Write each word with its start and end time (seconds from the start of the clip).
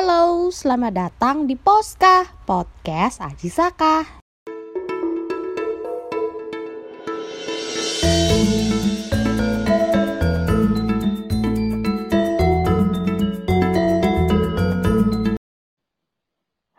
Halo, 0.00 0.48
selamat 0.48 0.96
datang 0.96 1.44
di 1.44 1.60
Poska, 1.60 2.24
podcast 2.48 3.20
Aji 3.20 3.52
Saka. 3.52 4.00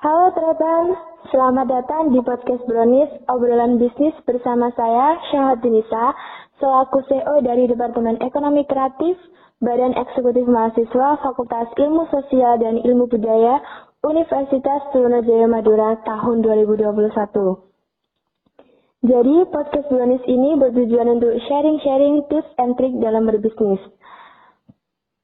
Halo 0.01 0.25
teman 0.33 0.97
selamat 1.29 1.65
datang 1.69 2.09
di 2.09 2.25
podcast 2.25 2.65
Bronis, 2.65 3.05
obrolan 3.29 3.77
bisnis 3.77 4.17
bersama 4.25 4.73
saya, 4.73 5.21
Syahat 5.29 5.61
Dinisa, 5.61 6.17
selaku 6.57 7.05
CEO 7.05 7.45
dari 7.45 7.69
Departemen 7.69 8.17
Ekonomi 8.25 8.65
Kreatif, 8.65 9.13
Badan 9.61 9.93
Eksekutif 9.93 10.49
Mahasiswa 10.49 11.21
Fakultas 11.21 11.69
Ilmu 11.77 12.09
Sosial 12.09 12.57
dan 12.57 12.81
Ilmu 12.81 13.05
Budaya, 13.05 13.61
Universitas 14.01 14.89
Trunojoyo 14.89 15.45
Madura 15.45 16.01
tahun 16.01 16.41
2021. 16.41 16.89
Jadi, 19.05 19.35
podcast 19.53 19.85
Bronis 19.93 20.25
ini 20.25 20.57
bertujuan 20.57 21.13
untuk 21.13 21.37
sharing-sharing 21.45 22.25
tips 22.33 22.49
and 22.57 22.73
trik 22.73 22.89
dalam 23.05 23.29
berbisnis. 23.29 23.77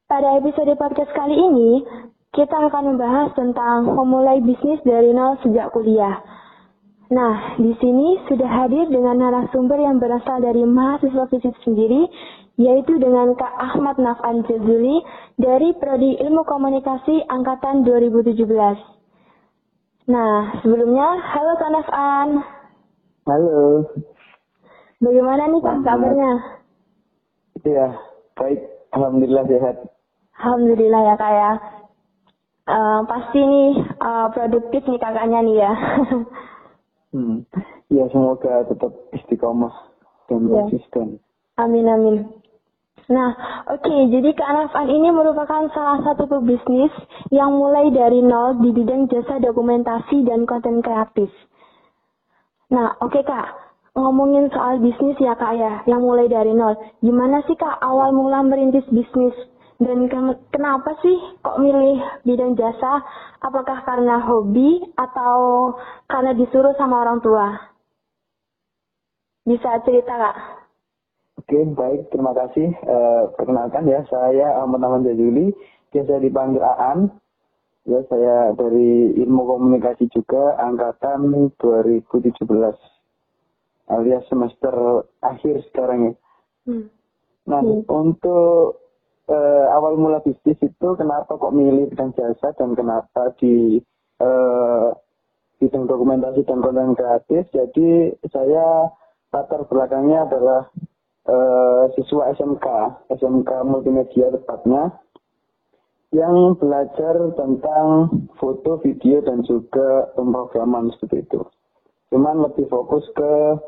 Pada 0.06 0.38
episode 0.38 0.70
podcast 0.78 1.10
kali 1.18 1.34
ini, 1.34 1.82
kita 2.30 2.62
akan 2.70 2.94
membahas 2.94 3.34
tentang 3.34 3.90
memulai 3.90 4.38
bisnis 4.38 4.78
dari 4.86 5.10
nol 5.10 5.34
sejak 5.42 5.74
kuliah. 5.74 6.14
Nah, 7.08 7.56
di 7.56 7.72
sini 7.80 8.20
sudah 8.28 8.44
hadir 8.44 8.84
dengan 8.92 9.16
narasumber 9.16 9.80
yang 9.80 9.96
berasal 9.96 10.44
dari 10.44 10.60
mahasiswa 10.60 11.24
fisik 11.32 11.56
sendiri, 11.64 12.04
yaitu 12.60 13.00
dengan 13.00 13.32
Kak 13.32 13.48
Ahmad 13.56 13.96
Nafan 13.96 14.44
Jazuli 14.44 15.00
dari 15.40 15.72
Prodi 15.80 16.20
Ilmu 16.20 16.44
Komunikasi 16.44 17.24
Angkatan 17.32 17.88
2017. 17.88 18.44
Nah, 20.12 20.52
sebelumnya, 20.60 21.16
halo 21.32 21.52
Kak 21.56 21.70
Nafan. 21.72 22.28
Halo. 23.24 23.88
Bagaimana 25.00 25.48
nih 25.48 25.64
Kak 25.64 25.80
kabarnya? 25.88 26.32
Iya, 27.64 27.96
baik. 28.36 28.60
Alhamdulillah 28.92 29.48
sehat. 29.48 29.76
Alhamdulillah 30.36 31.00
ya 31.08 31.14
Kak 31.16 31.32
ya. 31.32 31.52
Uh, 32.68 33.00
pasti 33.08 33.40
nih 33.40 33.80
uh, 33.96 34.28
produktif 34.28 34.84
nih 34.84 35.00
kakaknya 35.00 35.40
nih 35.40 35.56
ya. 35.56 35.72
hmm. 37.12 37.44
Ya 37.88 38.04
semoga 38.12 38.68
tetap 38.68 38.92
istiqomah 39.16 39.74
dan 40.28 40.48
ya. 40.48 40.68
konsisten. 40.68 41.22
Amin 41.56 41.88
amin. 41.88 42.16
Nah, 43.08 43.32
oke, 43.72 43.88
okay, 43.88 44.12
jadi 44.12 44.36
Kak 44.36 44.52
Nafan 44.52 44.92
ini 44.92 45.08
merupakan 45.08 45.64
salah 45.72 45.96
satu 46.04 46.28
pebisnis 46.28 46.92
yang 47.32 47.56
mulai 47.56 47.88
dari 47.88 48.20
nol 48.20 48.60
di 48.60 48.68
bidang 48.68 49.08
jasa 49.08 49.40
dokumentasi 49.40 50.28
dan 50.28 50.44
konten 50.44 50.84
kreatif. 50.84 51.32
Nah, 52.68 53.00
oke 53.00 53.16
okay, 53.16 53.24
Kak, 53.24 53.48
ngomongin 53.96 54.52
soal 54.52 54.76
bisnis 54.84 55.16
ya 55.24 55.32
Kak 55.40 55.56
ya, 55.56 55.80
yang 55.88 56.04
mulai 56.04 56.28
dari 56.28 56.52
nol. 56.52 56.76
Gimana 57.00 57.40
sih 57.48 57.56
Kak 57.56 57.80
awal 57.80 58.12
mula 58.12 58.44
merintis 58.44 58.84
bisnis? 58.92 59.32
Dan 59.78 60.10
kenapa 60.50 60.90
sih 61.06 61.16
kok 61.38 61.62
milih 61.62 62.02
bidang 62.26 62.58
jasa? 62.58 62.98
Apakah 63.38 63.86
karena 63.86 64.18
hobi 64.26 64.82
atau 64.98 65.70
karena 66.10 66.34
disuruh 66.34 66.74
sama 66.74 67.06
orang 67.06 67.22
tua? 67.22 67.54
Bisa 69.46 69.78
cerita 69.86 70.18
kak? 70.18 70.36
Oke, 71.38 71.62
baik. 71.78 72.10
Terima 72.10 72.34
kasih. 72.34 72.74
Uh, 72.82 73.30
perkenalkan 73.38 73.86
ya, 73.86 74.02
saya 74.10 74.58
Ahmad 74.58 74.82
Ahmad 74.82 75.06
Jajuli. 75.06 75.54
Biasa 75.94 76.18
dipanggil 76.18 76.60
Aan. 76.60 77.14
Ya, 77.86 78.02
saya 78.10 78.52
dari 78.58 79.14
Ilmu 79.16 79.46
Komunikasi 79.46 80.10
juga, 80.10 80.58
angkatan 80.60 81.54
2017. 81.56 82.34
Alias 83.88 84.26
semester 84.28 85.06
akhir 85.24 85.64
sekarang 85.70 86.12
ya. 86.12 86.14
Hmm. 86.68 86.92
Nah, 87.48 87.62
hmm. 87.64 87.88
untuk 87.88 88.87
uh, 89.28 89.66
awal 89.76 89.94
mula 90.00 90.18
bisnis 90.24 90.58
itu 90.58 90.88
kenapa 90.96 91.36
kok 91.36 91.54
milih 91.54 91.92
bidang 91.92 92.16
jasa 92.16 92.56
dan 92.56 92.72
kenapa 92.74 93.36
di 93.38 93.78
uh, 94.24 94.90
bidang 95.60 95.84
dokumentasi 95.86 96.42
dan 96.48 96.64
konten 96.64 96.96
kreatif. 96.96 97.46
Jadi 97.52 98.16
saya 98.32 98.88
latar 99.30 99.68
belakangnya 99.68 100.24
adalah 100.24 100.62
uh, 101.28 101.84
siswa 101.94 102.32
SMK, 102.34 102.66
SMK 103.20 103.50
multimedia 103.68 104.32
tepatnya, 104.32 104.96
yang 106.16 106.56
belajar 106.56 107.36
tentang 107.36 108.08
foto, 108.40 108.80
video, 108.80 109.20
dan 109.20 109.44
juga 109.44 110.08
pemrograman 110.16 110.88
seperti 110.96 111.28
itu. 111.28 111.44
Cuman 112.08 112.48
lebih 112.48 112.64
fokus 112.72 113.04
ke 113.12 113.60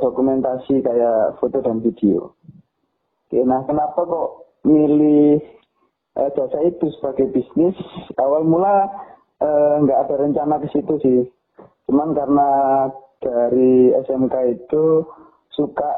dokumentasi 0.00 0.80
kayak 0.80 1.36
foto 1.36 1.60
dan 1.60 1.84
video. 1.84 2.32
Oke, 3.24 3.40
nah 3.40 3.64
kenapa 3.64 4.04
kok 4.04 4.30
milih 4.68 5.40
uh, 6.20 6.30
jasa 6.36 6.58
itu 6.68 6.92
sebagai 7.00 7.32
bisnis? 7.32 7.72
Awal 8.20 8.44
mula 8.44 8.84
eh, 9.40 9.74
nggak 9.80 9.98
uh, 9.98 10.02
ada 10.04 10.14
rencana 10.20 10.60
ke 10.60 10.68
situ 10.76 10.94
sih. 11.00 11.20
Cuman 11.88 12.12
karena 12.12 12.48
dari 13.24 13.96
SMK 14.04 14.34
itu 14.60 15.08
suka 15.56 15.90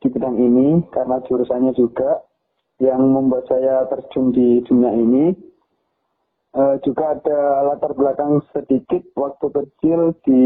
di 0.00 0.08
bidang 0.08 0.40
ini 0.40 0.80
karena 0.88 1.20
jurusannya 1.28 1.76
juga 1.76 2.24
yang 2.80 3.04
membuat 3.12 3.44
saya 3.52 3.84
terjun 3.92 4.32
di 4.32 4.64
dunia 4.64 4.96
ini. 4.96 5.36
Uh, 6.50 6.80
juga 6.82 7.14
ada 7.14 7.62
latar 7.62 7.94
belakang 7.94 8.42
sedikit 8.50 9.06
waktu 9.14 9.52
kecil 9.54 10.16
di 10.26 10.42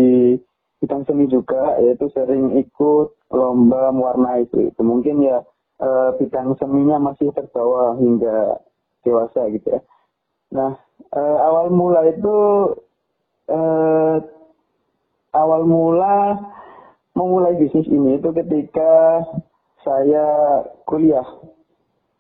bidang 0.83 1.06
seni 1.09 1.31
juga 1.33 1.81
yaitu 1.81 2.12
sering 2.12 2.61
ikut 2.61 3.17
lomba 3.33 3.89
mewarnai 3.89 4.44
itu, 4.44 4.69
itu. 4.69 4.83
Mungkin 4.84 5.25
ya 5.25 5.41
uh, 5.81 6.15
bidang 6.21 6.55
seminya 6.61 7.01
masih 7.01 7.31
terbawa 7.35 7.97
hingga 7.99 8.61
dewasa 9.03 9.49
gitu 9.53 9.69
ya. 9.75 9.81
Nah, 10.55 10.79
uh, 11.11 11.39
awal 11.51 11.73
mula 11.75 12.07
itu 12.07 12.37
uh, 13.51 14.17
awal 15.35 15.62
mula 15.67 16.39
memulai 17.15 17.59
bisnis 17.59 17.87
ini 17.91 18.19
itu 18.19 18.31
ketika 18.35 19.23
saya 19.83 20.27
kuliah. 20.87 21.27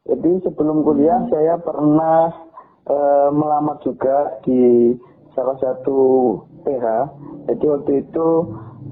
Jadi 0.04 0.44
sebelum 0.44 0.84
kuliah 0.84 1.24
hmm. 1.24 1.30
saya 1.32 1.54
pernah 1.62 2.28
uh, 2.90 3.28
melamar 3.32 3.80
juga 3.80 4.38
di 4.44 4.92
salah 5.32 5.56
satu 5.58 5.98
PH. 6.62 6.86
Jadi 7.48 7.64
waktu 7.64 7.92
itu 8.04 8.28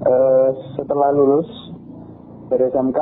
uh, 0.03 0.49
setelah 0.75 1.13
lulus 1.13 1.47
dari 2.49 2.69
SMK 2.69 2.99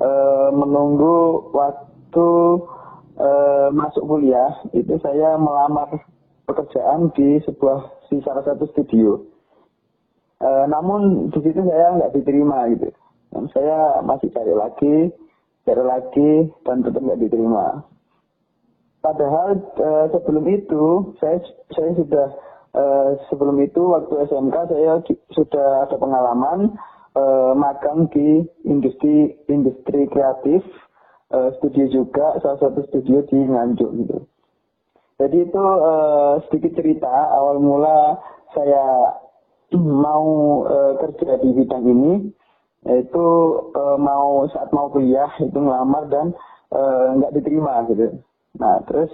e, 0.00 0.10
menunggu 0.52 1.48
waktu 1.52 2.28
e, 3.16 3.28
masuk 3.72 4.04
kuliah 4.04 4.52
itu 4.76 4.96
saya 5.00 5.36
melamar 5.40 6.04
pekerjaan 6.46 7.10
di 7.16 7.40
sebuah 7.44 8.08
di 8.08 8.20
salah 8.22 8.44
satu 8.44 8.68
studio. 8.72 9.20
E, 10.40 10.48
namun 10.68 11.32
di 11.32 11.38
situ 11.40 11.60
saya 11.64 11.96
nggak 11.96 12.12
diterima 12.14 12.68
gitu. 12.76 12.88
Dan 13.32 13.44
saya 13.52 14.00
masih 14.06 14.32
cari 14.32 14.54
lagi, 14.54 14.96
cari 15.66 15.84
lagi 15.84 16.30
dan 16.64 16.84
tetap 16.84 17.00
nggak 17.02 17.20
diterima. 17.20 17.84
Padahal 19.00 19.58
e, 19.58 19.88
sebelum 20.12 20.44
itu 20.50 21.14
saya 21.22 21.38
saya 21.72 21.90
sudah 21.96 22.28
e, 22.74 22.84
sebelum 23.32 23.56
itu 23.64 23.80
waktu 23.80 24.28
SMK 24.28 24.56
saya 24.70 24.92
sudah 25.34 25.68
ada 25.88 25.96
pengalaman 25.98 26.74
uh, 27.16 27.52
magang 27.56 28.06
di 28.12 28.44
industri 28.68 29.34
industri 29.48 30.04
kreatif 30.12 30.60
uh, 31.32 31.50
studio 31.58 31.88
juga 31.88 32.36
salah 32.44 32.60
satu 32.60 32.84
studio 32.92 33.24
di 33.26 33.38
Nganjuk 33.40 33.90
gitu. 34.04 34.18
Jadi 35.16 35.48
itu 35.48 35.64
uh, 35.64 36.44
sedikit 36.46 36.76
cerita 36.76 37.08
awal 37.32 37.56
mula 37.56 38.20
saya 38.52 39.16
mau 40.04 40.26
uh, 40.68 40.92
kerja 41.00 41.40
di 41.40 41.48
bidang 41.56 41.84
ini 41.88 42.12
yaitu 42.86 43.26
uh, 43.74 43.98
mau 43.98 44.46
saat 44.52 44.70
mau 44.70 44.92
kuliah 44.92 45.32
itu 45.42 45.56
ngelamar 45.56 46.06
dan 46.12 46.36
nggak 47.16 47.32
diterima 47.32 47.86
gitu. 47.88 48.20
Nah 48.58 48.82
terus 48.90 49.08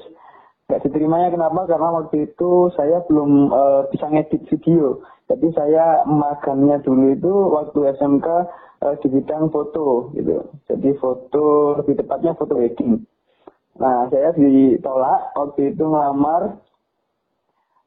nggak 0.69 0.83
diterimanya 0.89 1.29
kenapa? 1.33 1.69
Karena 1.69 1.89
waktu 2.03 2.33
itu 2.33 2.73
saya 2.79 3.03
belum 3.07 3.51
uh, 3.53 3.81
bisa 3.91 4.07
ngedit 4.09 4.43
video. 4.49 5.03
Jadi 5.31 5.49
saya 5.57 6.05
magangnya 6.05 6.83
dulu 6.85 7.13
itu 7.15 7.33
waktu 7.53 7.97
SMK 7.97 8.29
uh, 8.29 8.41
eh, 8.85 8.95
di 9.01 9.09
bidang 9.09 9.49
foto 9.49 10.13
gitu. 10.13 10.45
Jadi 10.69 10.91
foto 10.99 11.77
lebih 11.81 12.05
tepatnya 12.05 12.37
foto 12.37 12.59
wedding. 12.59 13.01
Nah 13.81 14.09
saya 14.13 14.35
ditolak 14.37 15.33
waktu 15.37 15.73
itu 15.73 15.85
ngelamar. 15.85 16.61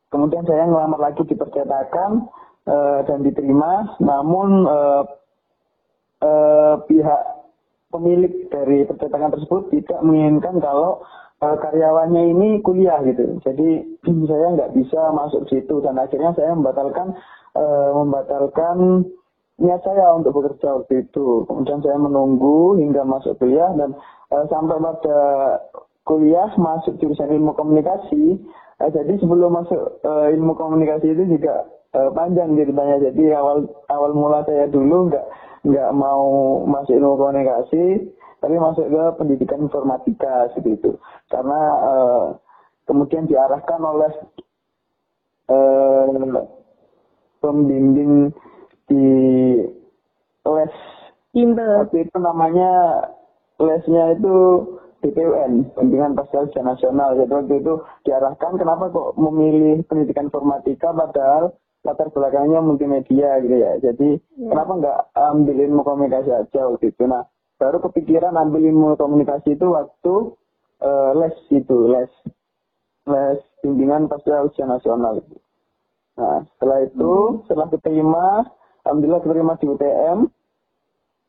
Kemudian 0.10 0.48
saya 0.48 0.64
ngelamar 0.70 1.12
lagi 1.12 1.22
di 1.28 1.36
percetakan 1.36 2.30
uh, 2.66 3.00
dan 3.04 3.20
diterima. 3.22 3.98
Namun 4.00 4.66
uh, 4.66 5.04
uh, 6.24 6.76
pihak 6.88 7.22
pemilik 7.94 8.34
dari 8.52 8.84
percetakan 8.84 9.32
tersebut 9.38 9.72
tidak 9.72 10.00
menginginkan 10.04 10.60
kalau 10.60 11.06
karyawannya 11.62 12.24
ini 12.34 12.50
kuliah 12.66 13.00
gitu. 13.06 13.38
Jadi 13.46 14.00
saya 14.30 14.48
nggak 14.58 14.74
bisa 14.74 15.02
masuk 15.14 15.46
situ 15.48 15.82
dan 15.86 16.02
akhirnya 16.02 16.34
saya 16.34 16.58
membatalkan 16.58 17.14
uh, 17.54 17.92
membatalkan 18.04 19.06
niat 19.56 19.82
saya 19.88 20.12
untuk 20.18 20.36
bekerja 20.36 20.82
waktu 20.82 21.08
itu. 21.08 21.48
Kemudian 21.48 21.80
saya 21.80 21.96
menunggu 22.02 22.76
hingga 22.82 23.08
masuk 23.08 23.40
kuliah 23.40 23.72
dan 23.78 23.96
uh, 24.34 24.46
sampai 24.52 24.82
pada 24.82 25.20
kuliah 26.04 26.50
masuk 26.58 26.98
jurusan 27.00 27.32
ilmu 27.32 27.56
komunikasi. 27.56 28.42
Uh, 28.82 28.90
jadi 28.92 29.16
sebelum 29.22 29.56
masuk 29.56 30.04
uh, 30.04 30.28
ilmu 30.34 30.58
komunikasi 30.60 31.16
itu 31.16 31.40
juga 31.40 31.70
uh, 31.96 32.12
panjang 32.12 32.58
ceritanya. 32.60 33.12
Jadi 33.12 33.32
awal 33.32 33.70
awal 33.88 34.12
mula 34.12 34.44
saya 34.44 34.68
dulu 34.68 35.08
nggak 35.14 35.26
nggak 35.66 35.92
mau 35.98 36.62
masuk 36.70 36.94
ilmu 36.94 37.16
komunikasi, 37.18 37.86
tapi 38.46 38.62
masuk 38.62 38.86
ke 38.94 39.04
pendidikan 39.18 39.66
informatika 39.66 40.54
seperti 40.54 40.78
itu. 40.78 40.92
Karena 41.34 41.60
uh, 41.82 42.26
kemudian 42.86 43.26
diarahkan 43.26 43.82
oleh 43.82 44.14
uh, 45.50 46.46
pembimbing 47.42 48.30
di 48.86 49.08
les 50.46 50.76
Bimbel. 51.34 51.90
waktu 51.90 52.06
itu 52.06 52.18
namanya 52.22 52.72
lesnya 53.58 54.14
itu 54.14 54.62
BPUN, 55.02 55.74
Bimbingan 55.74 56.14
Ujian 56.14 56.64
Nasional. 56.70 57.18
Jadi 57.18 57.34
waktu 57.34 57.56
itu 57.66 57.74
diarahkan 58.06 58.62
kenapa 58.62 58.94
kok 58.94 59.18
memilih 59.18 59.82
pendidikan 59.90 60.30
informatika 60.30 60.94
padahal 60.94 61.58
latar 61.82 62.14
belakangnya 62.14 62.62
multimedia 62.62 63.42
gitu 63.42 63.58
ya. 63.58 63.74
Jadi 63.82 64.22
Ya. 64.38 64.54
kenapa 64.54 64.72
nggak 64.78 65.00
ambil 65.18 65.56
ilmu 65.66 65.82
komunikasi 65.82 66.30
aja 66.30 66.62
waktu 66.70 66.94
itu. 66.94 67.04
Nah 67.10 67.26
baru 67.56 67.78
kepikiran 67.80 68.36
ambil 68.36 68.62
ilmu 68.64 69.00
komunikasi 69.00 69.56
itu 69.56 69.68
waktu 69.72 70.14
eh, 70.84 71.12
les 71.16 71.36
itu 71.52 71.78
les. 71.88 72.12
Les 73.06 73.40
bimbingan 73.62 74.10
pasca 74.10 74.46
ujian 74.46 74.70
nasional 74.70 75.22
itu. 75.22 75.38
Nah 76.18 76.42
setelah 76.56 76.80
itu 76.86 77.14
setelah 77.46 77.68
keterima 77.70 78.28
alhamdulillah 78.86 79.22
keterima 79.22 79.54
di 79.62 79.66
UTM 79.70 80.20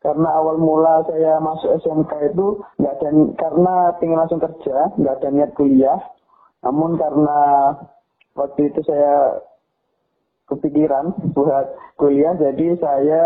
karena 0.04 0.28
awal 0.38 0.56
mula 0.60 1.02
saya 1.08 1.42
masuk 1.42 1.82
SMK 1.82 2.12
itu 2.32 2.62
nggak 2.78 2.94
ada 3.00 3.08
karena 3.40 3.74
pengen 3.98 4.18
langsung 4.20 4.40
kerja 4.40 4.94
nggak 4.96 5.16
ada 5.20 5.28
niat 5.32 5.50
kuliah. 5.56 5.98
Namun 6.64 6.96
karena 6.96 7.40
waktu 8.36 8.72
itu 8.72 8.80
saya 8.86 9.42
kepikiran 10.46 11.34
buat 11.34 11.74
kuliah 11.98 12.38
jadi 12.38 12.78
saya 12.78 13.22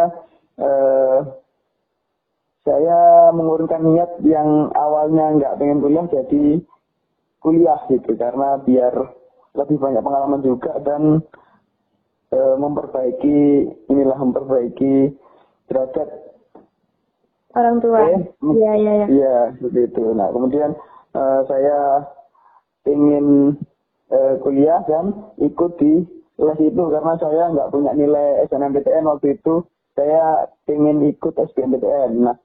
eh, 0.57 1.19
saya 2.65 3.33
mengurungkan 3.33 3.81
niat 3.81 4.21
yang 4.25 4.69
awalnya 4.77 5.37
nggak 5.41 5.57
pengen 5.57 5.81
kuliah 5.81 6.07
jadi 6.13 6.45
kuliah 7.41 7.81
gitu 7.89 8.13
karena 8.21 8.61
biar 8.61 8.95
lebih 9.57 9.81
banyak 9.81 10.03
pengalaman 10.05 10.45
juga 10.45 10.77
dan 10.85 11.25
eh, 12.31 12.57
memperbaiki 12.61 13.39
inilah 13.89 14.19
memperbaiki 14.21 15.17
derajat 15.73 16.31
Orang 17.51 17.83
tua. 17.83 17.99
Oke. 18.07 18.31
Iya, 18.55 18.73
iya, 18.79 18.93
iya. 18.95 19.07
Iya, 19.11 19.37
seperti 19.59 19.81
itu. 19.91 20.05
Nah, 20.15 20.31
kemudian 20.31 20.71
eh, 21.19 21.41
saya 21.51 21.79
ingin 22.87 23.59
eh, 24.15 24.35
kuliah 24.39 24.87
dan 24.87 25.35
ikut 25.43 25.75
di 25.83 26.07
les 26.41 26.61
itu 26.63 26.83
karena 26.89 27.15
saya 27.21 27.51
nggak 27.53 27.71
punya 27.75 27.93
nilai 27.99 28.47
SNMPTN 28.47 29.05
waktu 29.11 29.35
itu. 29.35 29.67
Saya 29.99 30.47
ingin 30.71 31.03
ikut 31.11 31.35
SBMPTN. 31.35 32.23
Nah, 32.23 32.39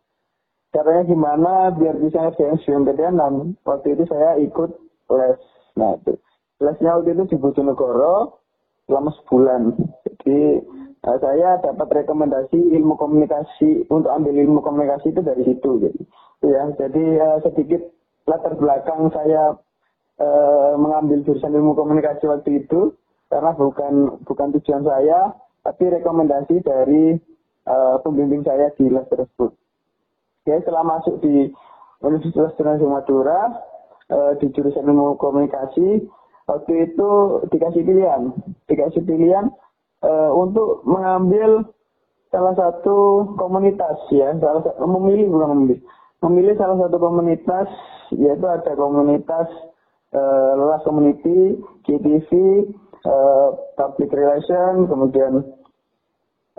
caranya 0.76 1.08
gimana 1.08 1.72
biar 1.72 1.96
bisa 2.04 2.36
SBMPTN 2.36 3.16
dan 3.16 3.56
waktu 3.64 3.96
itu 3.96 4.04
saya 4.12 4.36
ikut 4.44 4.76
les. 5.16 5.40
Nah, 5.80 5.96
itu. 5.96 6.20
Lesnya 6.60 7.00
waktu 7.00 7.16
itu 7.16 7.24
di 7.32 7.38
Bojonegoro 7.40 8.44
selama 8.88 9.12
sebulan. 9.24 9.76
Jadi 10.04 10.60
Nah, 11.06 11.22
saya 11.22 11.62
dapat 11.62 12.02
rekomendasi 12.02 12.58
ilmu 12.58 12.98
komunikasi 12.98 13.86
untuk 13.94 14.10
ambil 14.10 14.42
ilmu 14.42 14.58
komunikasi 14.66 15.14
itu 15.14 15.22
dari 15.22 15.46
situ 15.46 15.78
jadi 15.78 16.02
ya 16.42 16.64
jadi 16.82 17.04
uh, 17.22 17.38
sedikit 17.46 17.94
latar 18.26 18.58
belakang 18.58 19.14
saya 19.14 19.54
uh, 20.18 20.74
mengambil 20.82 21.22
jurusan 21.22 21.54
ilmu 21.54 21.78
komunikasi 21.78 22.26
waktu 22.26 22.66
itu 22.66 22.98
karena 23.30 23.54
bukan 23.54 24.18
bukan 24.26 24.50
tujuan 24.58 24.82
saya 24.82 25.30
tapi 25.62 25.94
rekomendasi 25.94 26.66
dari 26.66 27.22
uh, 27.70 28.02
pembimbing 28.02 28.42
saya 28.42 28.74
di 28.74 28.90
les 28.90 29.06
tersebut. 29.06 29.54
Ya 30.46 30.62
setelah 30.62 30.86
masuk 30.86 31.26
di 31.26 31.50
Universitas 32.06 32.54
Indonesia 32.62 32.86
Madura 32.86 33.42
uh, 34.14 34.32
di 34.38 34.54
jurusan 34.54 34.86
ilmu 34.86 35.18
komunikasi 35.18 36.06
waktu 36.46 36.74
itu 36.86 37.10
dikasih 37.50 37.82
pilihan. 37.82 38.30
Dikasih 38.70 39.02
pilihan 39.10 39.50
uh, 40.06 40.32
untuk 40.38 40.86
mengambil 40.86 41.66
salah 42.30 42.54
satu 42.54 43.26
komunitas 43.42 43.98
ya, 44.14 44.38
salah 44.38 44.62
satu 44.62 44.86
memilih 44.86 45.34
bukan 45.34 45.50
memilih, 45.58 45.80
memilih 46.22 46.54
salah 46.62 46.78
satu 46.78 46.98
komunitas 47.02 47.68
yaitu 48.14 48.46
ada 48.46 48.72
komunitas 48.78 49.50
uh, 50.14 50.52
Lelas 50.54 50.86
Community, 50.86 51.58
GTV, 51.90 52.30
uh, 53.10 53.50
Public 53.74 54.14
Relation, 54.14 54.86
kemudian 54.86 55.42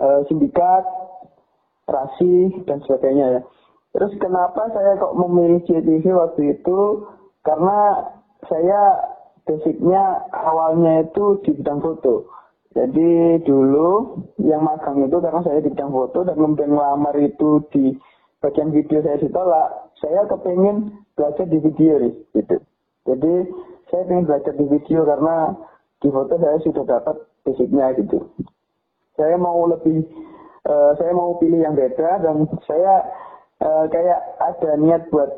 uh, 0.01 0.19
sindikat, 0.27 0.83
rasi 1.87 2.51
dan 2.67 2.83
sebagainya 2.83 3.39
ya. 3.39 3.41
Terus 3.95 4.13
kenapa 4.19 4.69
saya 4.75 4.99
kok 4.99 5.15
memilih 5.15 5.63
GTV 5.63 6.05
waktu 6.13 6.59
itu? 6.59 6.79
Karena 7.41 8.07
saya 8.45 8.81
basicnya 9.47 10.27
awalnya 10.35 11.07
itu 11.07 11.39
di 11.47 11.55
bidang 11.55 11.79
foto. 11.79 12.27
Jadi 12.75 13.41
dulu 13.47 14.21
yang 14.43 14.61
magang 14.61 15.01
itu 15.01 15.17
karena 15.17 15.41
saya 15.41 15.63
di 15.63 15.71
bidang 15.73 15.89
foto 15.89 16.21
dan 16.27 16.35
kemudian 16.37 16.75
melamar 16.75 17.15
itu 17.17 17.63
di 17.73 17.95
bagian 18.43 18.69
video 18.69 19.01
saya 19.01 19.17
ditolak, 19.17 19.67
saya 19.97 20.29
kepengen 20.29 20.93
belajar 21.17 21.47
di 21.49 21.57
video 21.57 21.95
gitu. 22.37 22.57
Jadi 23.07 23.33
saya 23.89 24.03
pengen 24.05 24.27
belajar 24.29 24.53
di 24.53 24.65
video 24.67 25.07
karena 25.07 25.55
di 26.03 26.07
foto 26.11 26.33
saya 26.37 26.57
sudah 26.61 26.83
dapat 26.85 27.15
basicnya 27.41 27.95
gitu. 27.97 28.29
Saya 29.17 29.33
mau 29.41 29.65
lebih, 29.65 30.05
uh, 30.69 30.93
saya 31.01 31.09
mau 31.17 31.39
pilih 31.41 31.65
yang 31.65 31.73
beda 31.73 32.21
dan 32.21 32.45
saya 32.69 33.01
uh, 33.61 33.85
kayak 33.89 34.19
ada 34.41 34.69
niat 34.77 35.09
buat 35.09 35.29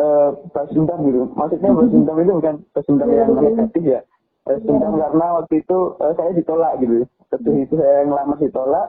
uh, 0.00 0.30
bahas 0.52 0.70
dendam 0.72 1.00
gitu. 1.06 1.26
Maksudnya 1.34 1.70
bahas 1.72 1.90
dendam 1.90 2.16
itu 2.20 2.32
bukan 2.38 2.56
bahas 2.72 2.86
dendam 2.86 3.08
yang 3.10 3.28
negatif 3.34 3.82
ya. 3.84 4.00
Eh, 4.46 4.58
dendam 4.62 4.94
karena 4.94 5.26
waktu 5.42 5.54
itu 5.62 5.78
eh, 5.98 6.12
saya 6.14 6.30
ditolak 6.36 6.72
gitu. 6.78 6.94
Waktu 7.34 7.50
itu 7.66 7.74
saya 7.74 8.06
ngelamar 8.06 8.38
ditolak. 8.38 8.88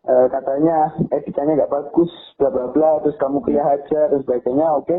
Eh, 0.00 0.26
katanya 0.32 0.76
etikanya 1.12 1.52
nggak 1.60 1.72
bagus 1.72 2.12
bla 2.40 2.48
bla 2.48 2.72
bla 2.72 3.04
terus 3.04 3.20
kamu 3.20 3.44
kuliah 3.44 3.66
aja 3.68 4.08
terus 4.08 4.22
sebagainya 4.24 4.66
oke. 4.78 4.96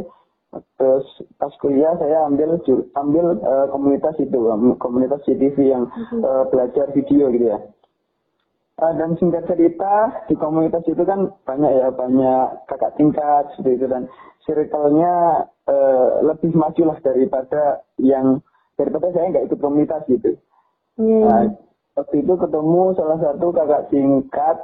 Terus 0.51 1.07
pas 1.39 1.53
kuliah 1.63 1.95
saya 1.95 2.27
ambil 2.27 2.59
ambil 2.99 3.25
eh, 3.39 3.67
komunitas 3.71 4.15
itu 4.19 4.39
komunitas 4.77 5.23
CTV 5.23 5.57
yang 5.63 5.83
eh, 6.11 6.43
belajar 6.51 6.91
video 6.91 7.31
gitu 7.31 7.47
ya 7.55 7.59
Eh, 8.81 8.93
dan 8.97 9.13
singkat 9.21 9.45
cerita 9.45 10.25
di 10.25 10.33
komunitas 10.33 10.81
itu 10.89 11.05
kan 11.05 11.29
banyak 11.45 11.69
ya 11.69 11.93
banyak 11.93 12.65
kakak 12.65 12.97
tingkat 12.97 13.45
seperti 13.53 13.77
itu 13.77 13.85
dan 13.85 14.09
circle-nya 14.41 15.45
eh, 15.69 16.09
lebih 16.25 16.57
maju 16.57 16.89
lah 16.89 16.97
daripada 17.05 17.85
yang 18.01 18.41
daripada 18.81 19.13
saya 19.13 19.29
nggak 19.29 19.53
ikut 19.53 19.59
komunitas 19.61 20.01
gitu. 20.09 20.33
Iya, 20.97 21.13
iya. 21.13 21.29
Nah, 21.29 21.43
waktu 21.93 22.25
itu 22.25 22.33
ketemu 22.33 22.81
salah 22.97 23.17
satu 23.21 23.47
kakak 23.53 23.93
tingkat 23.93 24.57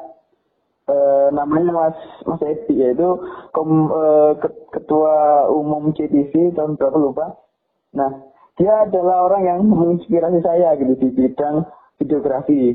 eh, 0.90 1.30
namanya 1.30 1.70
Mas 1.70 1.98
Mas 2.26 2.42
Edi 2.42 2.74
yaitu 2.74 3.22
kom, 3.54 3.70
eh, 3.94 4.34
ke- 4.42 4.66
ketua 4.82 5.46
umum 5.54 5.94
CTV 5.94 6.58
tahun 6.58 6.74
berapa 6.74 6.98
lupa. 6.98 7.38
Nah 7.94 8.26
dia 8.58 8.82
adalah 8.82 9.30
orang 9.30 9.46
yang 9.46 9.60
menginspirasi 9.62 10.42
saya 10.42 10.74
gitu 10.74 10.98
di 11.06 11.14
bidang 11.14 11.70
videografi. 12.02 12.74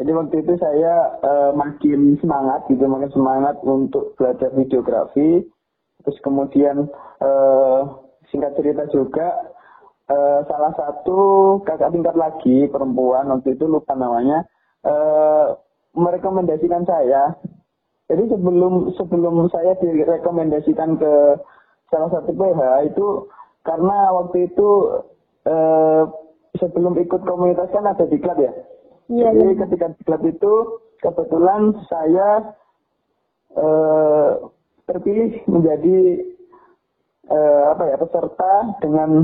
Jadi 0.00 0.16
waktu 0.16 0.36
itu 0.40 0.56
saya 0.56 1.12
eh, 1.20 1.52
makin 1.52 2.16
semangat 2.24 2.64
gitu, 2.72 2.88
makin 2.88 3.12
semangat 3.12 3.60
untuk 3.60 4.16
belajar 4.16 4.48
videografi. 4.56 5.44
Terus 6.00 6.18
kemudian 6.24 6.88
eh, 7.20 7.80
singkat 8.32 8.56
cerita 8.56 8.88
juga 8.88 9.28
eh, 10.08 10.40
salah 10.48 10.72
satu 10.72 11.18
kakak 11.68 11.92
tingkat 11.92 12.16
lagi 12.16 12.64
perempuan 12.72 13.28
waktu 13.28 13.52
itu 13.52 13.68
lupa 13.68 13.92
namanya 13.92 14.48
eh, 14.88 15.46
merekomendasikan 15.92 16.88
saya. 16.88 17.36
Jadi 18.08 18.32
sebelum 18.32 18.96
sebelum 18.96 19.52
saya 19.52 19.76
direkomendasikan 19.84 20.96
ke 20.96 21.12
salah 21.92 22.08
satu 22.08 22.32
PH 22.32 22.88
itu 22.88 23.06
karena 23.68 24.16
waktu 24.16 24.48
itu 24.50 24.68
sebelum 26.58 26.98
ikut 26.98 27.22
komunitas 27.22 27.70
kan 27.70 27.86
ada 27.86 28.02
diklat 28.10 28.38
ya. 28.42 28.50
Iya, 29.10 29.28
Jadi 29.34 29.42
iya. 29.42 29.60
ketika 29.66 29.86
diklat 29.98 30.22
itu 30.22 30.54
kebetulan 31.02 31.74
saya 31.90 32.28
eh, 33.58 34.30
terpilih 34.90 35.46
menjadi 35.46 35.98
uh, 37.30 37.62
apa 37.78 37.94
ya 37.94 37.96
peserta 38.02 38.52
dengan 38.82 39.22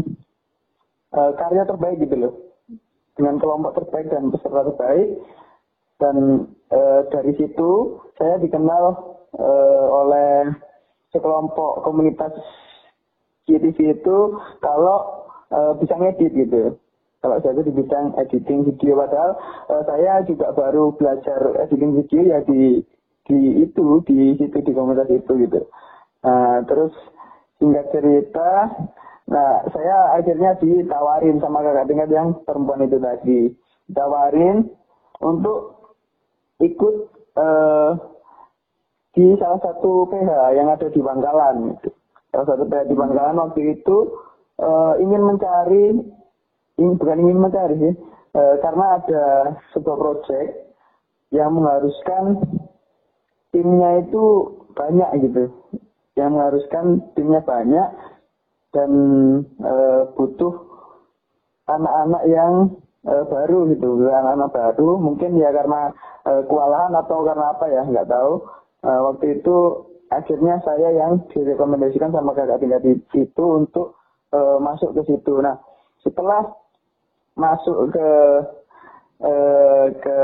uh, 1.11 1.33
karya 1.35 1.67
terbaik 1.67 1.99
gitu 2.07 2.15
loh. 2.15 2.35
Dengan 3.19 3.43
kelompok 3.43 3.83
terbaik 3.83 4.07
dan 4.15 4.31
peserta 4.31 4.63
terbaik. 4.71 5.09
Dan 5.99 6.17
uh, 6.71 7.01
dari 7.11 7.33
situ 7.35 7.99
saya 8.21 8.39
dikenal 8.39 8.85
uh, 9.35 9.87
oleh 9.91 10.55
sekelompok 11.11 11.83
komunitas 11.83 12.37
GTV 13.49 13.97
itu 13.97 14.19
kalau 14.61 15.27
uh, 15.51 15.73
bisa 15.81 15.97
ngedit 15.97 16.31
gitu 16.37 16.77
kalau 17.27 17.43
saya 17.43 17.59
itu 17.59 17.63
di 17.67 17.75
bidang 17.83 18.15
editing 18.23 18.63
video 18.63 19.03
padahal 19.03 19.35
uh, 19.67 19.83
saya 19.83 20.23
juga 20.23 20.55
baru 20.55 20.95
belajar 20.95 21.59
editing 21.67 21.99
video 21.99 22.23
ya 22.23 22.39
di 22.47 22.87
di 23.27 23.67
itu 23.67 23.99
di 24.07 24.39
situ 24.39 24.63
di 24.63 24.71
komunitas 24.71 25.11
itu 25.11 25.33
gitu 25.43 25.67
nah 26.23 26.63
terus 26.71 26.95
singkat 27.59 27.91
cerita 27.91 28.71
nah 29.27 29.67
saya 29.75 30.23
akhirnya 30.23 30.55
ditawarin 30.63 31.43
sama 31.43 31.67
kakak 31.67 31.91
tingkat 31.91 32.11
yang 32.15 32.31
perempuan 32.47 32.87
itu 32.87 33.03
tadi 33.03 33.41
ditawarin 33.91 34.71
untuk 35.19 35.91
ikut 36.63 36.97
uh, 37.35 37.91
di 39.19 39.35
salah 39.43 39.59
satu 39.59 40.07
PH 40.15 40.31
yang 40.55 40.71
ada 40.71 40.87
di 40.87 41.01
Bangkalan 41.03 41.75
gitu. 41.75 41.91
salah 42.31 42.47
satu 42.55 42.71
PH 42.71 42.87
di 42.87 42.95
Bangkalan 42.95 43.35
waktu 43.43 43.61
itu 43.75 43.97
uh, 44.63 44.95
ingin 45.03 45.27
mencari 45.27 45.85
ini 46.77 46.95
bukan 46.97 47.19
ingin 47.25 47.39
mencari 47.41 47.77
sih. 47.81 47.95
Uh, 48.37 48.61
karena 48.61 49.01
ada 49.01 49.25
sebuah 49.73 49.97
proyek 49.97 50.67
yang 51.33 51.57
mengharuskan 51.57 52.45
timnya 53.51 54.05
itu 54.05 54.25
banyak 54.77 55.11
gitu. 55.25 55.45
Yang 56.15 56.31
mengharuskan 56.33 56.85
timnya 57.17 57.41
banyak 57.45 57.89
dan 58.77 58.91
e, 59.57 59.75
butuh 60.13 60.55
anak-anak 61.65 62.23
yang 62.29 62.53
e, 63.05 63.15
baru 63.25 63.73
gitu. 63.73 64.05
Anak-anak 64.05 64.51
baru 64.53 65.01
mungkin 65.01 65.41
ya 65.41 65.49
karena 65.53 65.93
e, 66.29 66.33
kewalahan 66.45 66.93
atau 66.93 67.25
karena 67.25 67.57
apa 67.57 67.65
ya 67.73 67.83
nggak 67.89 68.09
tahu. 68.09 68.33
E, 68.85 68.91
waktu 68.93 69.25
itu 69.41 69.57
akhirnya 70.13 70.61
saya 70.63 70.93
yang 70.93 71.25
direkomendasikan 71.33 72.13
sama 72.13 72.37
kakak 72.37 72.61
tingkat 72.61 72.85
itu 73.17 73.45
untuk 73.45 73.97
e, 74.33 74.41
masuk 74.61 74.93
ke 74.93 75.03
situ. 75.09 75.41
Nah 75.41 75.57
setelah 76.05 76.53
masuk 77.37 77.93
ke 77.93 78.11
eh, 79.21 79.87
ke 80.01 80.19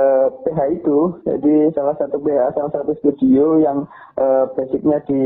PH 0.44 0.58
itu, 0.80 0.98
jadi 1.24 1.72
salah 1.76 1.96
satu 2.00 2.16
PH, 2.20 2.56
salah 2.56 2.72
satu 2.72 2.92
studio 3.00 3.60
yang 3.60 3.84
eh, 4.16 4.44
basicnya 4.56 4.98
di 5.04 5.22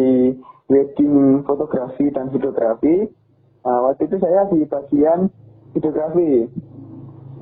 wedding 0.66 1.46
fotografi 1.46 2.10
dan 2.10 2.30
videografi. 2.34 3.06
Nah, 3.66 3.90
waktu 3.90 4.06
itu 4.06 4.16
saya 4.22 4.46
di 4.50 4.62
bagian 4.66 5.30
videografi. 5.74 6.46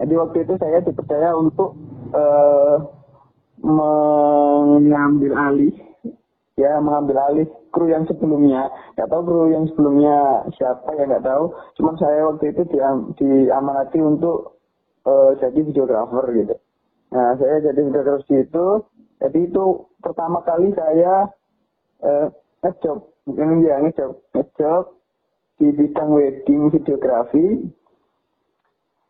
Jadi 0.00 0.14
waktu 0.16 0.38
itu 0.44 0.54
saya 0.60 0.80
dipercaya 0.80 1.32
untuk 1.36 1.76
eh, 2.12 2.76
mengambil 3.64 5.32
alih 5.36 5.83
ya 6.54 6.78
mengambil 6.78 7.18
alih 7.30 7.46
kru 7.74 7.90
yang 7.90 8.06
sebelumnya. 8.06 8.70
Nggak 8.94 9.10
tahu 9.10 9.22
kru 9.26 9.42
yang 9.50 9.64
sebelumnya 9.70 10.46
siapa 10.54 10.90
ya 10.94 11.04
nggak 11.10 11.26
tahu. 11.26 11.44
Cuman 11.78 11.94
saya 11.98 12.20
waktu 12.30 12.44
itu 12.54 12.62
di, 12.70 12.78
diamanati 13.18 13.98
untuk 13.98 14.54
uh, 15.06 15.34
jadi 15.38 15.60
videographer 15.60 16.24
gitu. 16.34 16.54
Nah, 17.14 17.38
saya 17.38 17.62
jadi 17.62 17.80
videographer 17.86 18.26
itu, 18.42 18.66
jadi 19.22 19.38
itu 19.46 19.64
pertama 20.02 20.42
kali 20.42 20.74
saya 20.74 21.30
uh, 22.02 22.26
ngejob, 22.64 23.06
bukan 23.28 23.62
ya 23.62 23.78
ngejob, 23.86 24.18
ngejob 24.34 24.84
di 25.62 25.70
bidang 25.70 26.10
wedding 26.10 26.62
videografi. 26.74 27.70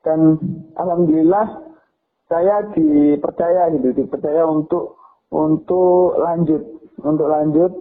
Dan 0.05 0.37
alhamdulillah 0.77 1.65
saya 2.29 2.69
dipercaya 2.77 3.73
gitu, 3.73 4.05
dipercaya 4.05 4.45
untuk 4.45 5.01
untuk 5.33 6.21
lanjut, 6.21 6.61
untuk 7.03 7.27
lanjut 7.27 7.73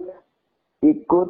ikut 0.84 1.28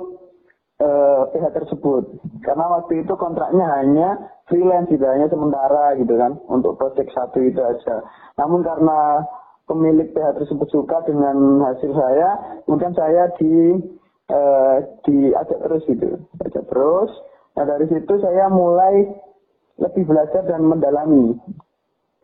uh, 0.82 1.22
pihak 1.30 1.52
tersebut. 1.54 2.02
Karena 2.42 2.64
waktu 2.80 3.06
itu 3.06 3.12
kontraknya 3.14 3.66
hanya 3.80 4.08
freelance 4.50 4.90
gitu, 4.90 5.04
hanya 5.04 5.30
sementara 5.30 5.94
gitu 5.96 6.14
kan, 6.16 6.36
untuk 6.50 6.76
proyek 6.76 7.08
satu 7.14 7.38
itu 7.40 7.60
aja. 7.60 8.04
Namun 8.40 8.66
karena 8.66 9.24
pemilik 9.64 10.12
pihak 10.12 10.36
tersebut 10.36 10.68
suka 10.68 11.00
dengan 11.08 11.64
hasil 11.64 11.92
saya, 11.94 12.60
kemudian 12.68 12.92
saya 12.92 13.30
di 13.40 13.80
uh, 14.28 14.76
diajak 15.06 15.58
terus 15.64 15.82
gitu, 15.88 16.20
ajak 16.44 16.64
terus. 16.68 17.10
Nah 17.54 17.64
dari 17.64 17.86
situ 17.88 18.12
saya 18.18 18.50
mulai 18.50 19.06
lebih 19.78 20.06
belajar 20.06 20.42
dan 20.46 20.66
mendalami, 20.66 21.34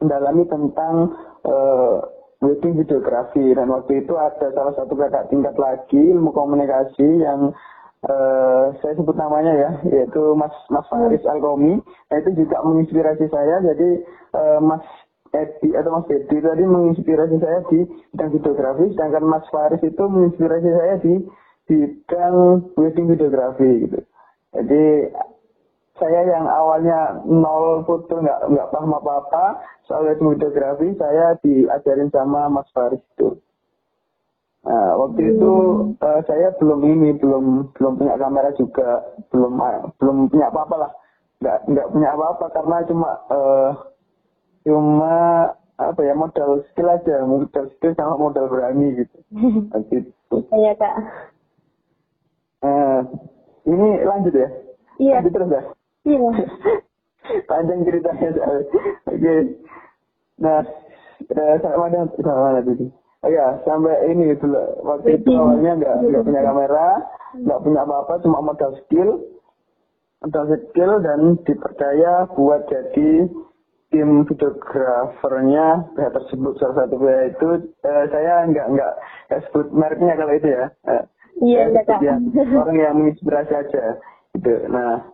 mendalami 0.03 0.45
tentang 0.47 0.95
uh, 1.47 1.99
wedding 2.41 2.75
videografi 2.81 3.53
dan 3.53 3.69
waktu 3.69 4.05
itu 4.05 4.17
ada 4.17 4.49
salah 4.57 4.75
satu 4.77 4.97
kakak 4.97 5.29
tingkat 5.29 5.55
lagi 5.61 6.01
ilmu 6.01 6.33
komunikasi 6.33 7.25
yang 7.25 7.53
Uh, 8.01 8.73
saya 8.81 8.97
sebut 8.97 9.13
namanya 9.13 9.53
ya, 9.53 9.71
yaitu 9.93 10.33
Mas 10.33 10.57
Mas 10.73 10.89
Faris 10.89 11.21
Alkomi. 11.29 11.85
Nah, 11.85 12.17
itu 12.17 12.33
juga 12.33 12.65
menginspirasi 12.65 13.29
saya. 13.29 13.61
Jadi 13.61 14.09
uh, 14.33 14.57
Mas 14.57 14.81
Edi 15.37 15.77
atau 15.77 16.01
Mas 16.01 16.09
Edi 16.09 16.41
tadi 16.41 16.65
menginspirasi 16.65 17.37
saya 17.37 17.61
di 17.69 17.85
bidang 17.85 18.33
videografi, 18.33 18.97
sedangkan 18.97 19.25
Mas 19.29 19.45
Faris 19.53 19.85
itu 19.85 20.01
menginspirasi 20.01 20.71
saya 20.73 20.95
di 21.05 21.15
bidang 21.69 22.37
wedding 22.81 23.05
videografi 23.05 23.69
gitu. 23.85 24.01
Jadi 24.57 24.83
saya 26.01 26.25
yang 26.25 26.49
awalnya 26.49 27.21
nol 27.29 27.85
foto 27.85 28.19
nggak 28.19 28.49
nggak 28.49 28.71
paham 28.73 28.97
apa 28.97 29.13
apa 29.21 29.45
soal 29.85 30.07
wedding 30.07 30.33
videografi, 30.33 30.95
saya 30.97 31.35
diajarin 31.43 32.09
sama 32.15 32.47
Mas 32.47 32.71
Faris 32.71 33.03
itu. 33.15 33.37
Nah, 34.61 34.93
waktu 34.95 35.21
hmm. 35.25 35.33
itu 35.35 35.53
uh, 35.99 36.21
saya 36.31 36.55
belum 36.63 36.81
ini, 36.85 37.17
belum 37.19 37.75
belum 37.75 37.93
punya 37.99 38.15
kamera 38.15 38.55
juga, 38.55 39.03
belum 39.35 39.59
uh, 39.59 39.91
belum 39.99 40.31
punya 40.31 40.47
apa-apa 40.53 40.77
lah, 40.79 40.91
nggak 41.43 41.59
nggak 41.75 41.89
punya 41.91 42.09
apa-apa 42.15 42.47
karena 42.55 42.77
cuma 42.87 43.11
uh, 43.33 43.71
cuma 44.63 45.15
apa 45.81 46.01
ya 46.05 46.13
modal 46.13 46.61
skill 46.71 46.93
aja, 46.93 47.25
modal 47.25 47.67
skill 47.75 47.97
sama 47.97 48.15
modal 48.21 48.47
berani 48.47 49.01
gitu. 49.01 49.17
Waktu 49.75 50.07
itu. 50.07 50.37
Iya 50.55 50.73
kak. 50.79 50.95
Uh, 52.61 53.01
ini 53.65 54.05
lanjut 54.05 54.35
ya? 54.37 54.49
Iya. 55.01 55.25
Lanjut 55.25 55.33
terus 55.35 55.51
ya? 55.51 55.63
Iya. 56.05 56.31
Panjang 57.49 57.81
ceritanya 57.85 58.29
Oke. 58.33 58.67
Okay. 59.07 59.41
Nah, 60.41 60.65
uh, 61.29 61.55
sama 61.61 61.77
mana 61.87 62.09
sama 62.17 62.41
mana 62.49 62.61
tadi? 62.65 62.87
Oh 63.21 63.29
ya, 63.29 63.61
sampai 63.69 64.09
ini 64.09 64.33
gitu 64.33 64.49
loh. 64.49 64.81
Waktu 64.81 65.21
itu 65.21 65.37
awalnya 65.37 65.77
nggak 65.77 65.97
nggak 66.09 66.25
punya 66.25 66.41
kamera, 66.41 66.89
nggak 67.37 67.61
punya 67.61 67.81
apa-apa, 67.85 68.13
cuma 68.25 68.41
modal 68.41 68.73
skill, 68.81 69.21
modal 70.25 70.45
skill 70.49 70.93
dan 71.05 71.21
dipercaya 71.45 72.25
buat 72.33 72.65
jadi 72.73 73.29
tim 73.93 74.25
videografernya 74.25 75.93
pihak 75.99 76.15
tersebut 76.15 76.57
salah 76.63 76.87
satu 76.87 76.97
pihak 76.97 77.37
itu 77.37 77.49
eh, 77.85 78.05
saya 78.09 78.49
nggak 78.49 78.67
nggak 78.73 78.93
sebut 79.51 79.69
mereknya 79.69 80.17
kalau 80.17 80.33
itu 80.33 80.49
ya. 80.49 80.65
Eh, 80.89 81.05
iya, 81.45 81.63
iya. 81.69 81.83
Ya, 82.01 82.15
orang 82.57 82.77
yang 82.81 82.95
menginspirasi 82.97 83.53
aja. 83.53 84.01
Gitu. 84.33 84.55
Nah, 84.73 85.05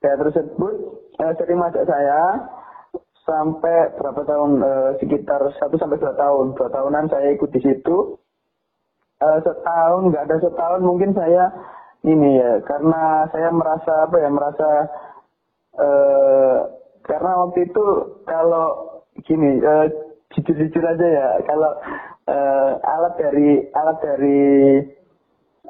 pihak 0.00 0.18
tersebut 0.20 0.74
eh, 1.20 1.32
sering 1.40 1.60
saya 1.72 2.20
sampai 3.26 3.90
berapa 3.98 4.22
tahun 4.22 4.62
uh, 4.62 4.90
sekitar 5.02 5.42
satu 5.58 5.74
sampai 5.76 5.98
dua 5.98 6.14
tahun. 6.14 6.54
Dua 6.54 6.70
tahunan 6.70 7.10
saya 7.10 7.34
ikut 7.34 7.50
di 7.50 7.58
situ. 7.58 8.14
Uh, 9.18 9.38
setahun 9.42 10.12
nggak 10.12 10.24
ada 10.30 10.36
setahun 10.38 10.80
mungkin 10.84 11.10
saya 11.16 11.48
ini 12.04 12.38
ya 12.38 12.60
karena 12.68 13.24
saya 13.32 13.48
merasa 13.48 13.92
apa 14.04 14.16
ya 14.20 14.28
merasa 14.28 14.68
uh, 15.80 16.56
karena 17.02 17.30
waktu 17.48 17.64
itu 17.64 17.84
kalau 18.28 19.00
gini 19.24 19.56
uh, 19.64 19.88
jujur-jujur 20.36 20.84
aja 20.84 21.06
ya 21.08 21.28
kalau 21.48 21.72
uh, 22.28 22.72
alat 22.76 23.14
dari 23.16 23.64
alat 23.72 23.98
dari 24.04 24.44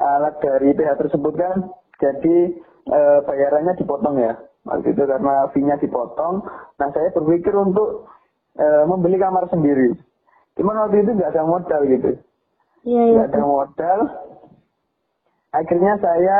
alat 0.03 0.35
dari 0.43 0.69
pihak 0.75 0.99
tersebut 0.99 1.35
kan 1.39 1.71
jadi 2.03 2.59
uh, 2.91 3.19
bayarannya 3.27 3.75
dipotong 3.79 4.17
ya 4.19 4.35
waktu 4.67 4.93
itu 4.93 5.03
karena 5.07 5.35
fee-nya 5.55 5.77
dipotong. 5.79 6.43
Nah 6.77 6.89
saya 6.91 7.09
berpikir 7.15 7.55
untuk 7.55 8.11
e, 8.59 8.67
membeli 8.85 9.17
kamar 9.17 9.47
sendiri. 9.49 9.95
Cuman 10.59 10.77
waktu 10.87 11.07
itu 11.07 11.11
nggak 11.15 11.33
ada 11.33 11.43
modal 11.47 11.81
gitu. 11.87 12.11
Iya, 12.83 13.03
iya. 13.07 13.15
Nggak 13.15 13.29
ada 13.33 13.43
modal. 13.47 13.99
Akhirnya 15.55 15.95
saya 16.03 16.39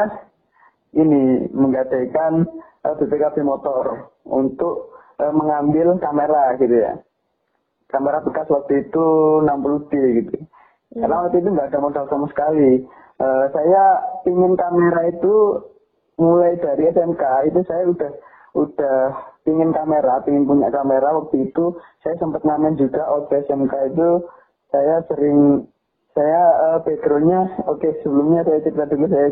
ini 0.99 1.47
menggadaikan 1.55 2.45
e, 2.83 2.89
BPKB 2.99 3.47
motor 3.47 4.11
untuk 4.27 4.99
e, 5.17 5.25
mengambil 5.31 5.97
kamera 6.03 6.59
gitu 6.59 6.75
ya. 6.75 6.99
Kamera 7.87 8.19
bekas 8.27 8.51
waktu 8.51 8.91
itu 8.91 9.07
60D 9.47 9.93
gitu. 10.27 10.37
Ya. 10.99 11.07
Karena 11.07 11.31
waktu 11.31 11.39
itu 11.39 11.49
nggak 11.55 11.71
ada 11.71 11.79
modal 11.79 12.05
sama 12.11 12.27
sekali. 12.35 12.83
E, 13.17 13.27
saya 13.55 13.85
ingin 14.27 14.59
kamera 14.59 15.07
itu 15.15 15.35
mulai 16.17 16.57
dari 16.61 16.89
SMK 16.93 17.23
itu 17.53 17.61
saya 17.69 17.85
udah 17.89 18.13
udah 18.57 19.01
pingin 19.45 19.71
kamera, 19.71 20.25
pingin 20.25 20.49
punya 20.49 20.73
kamera. 20.73 21.13
Waktu 21.13 21.53
itu 21.53 21.77
saya 22.01 22.17
sempat 22.17 22.41
ngamen 22.43 22.81
juga 22.81 23.05
waktu 23.05 23.45
SMK 23.45 23.75
itu 23.93 24.09
saya 24.73 25.05
sering 25.13 25.69
saya 26.17 26.43
uh, 26.73 26.79
backgroundnya 26.81 27.45
oke 27.69 27.77
okay, 27.77 27.93
sebelumnya 28.01 28.41
saya 28.49 28.65
cerita 28.65 28.89
dulu 28.89 29.05
saya 29.13 29.29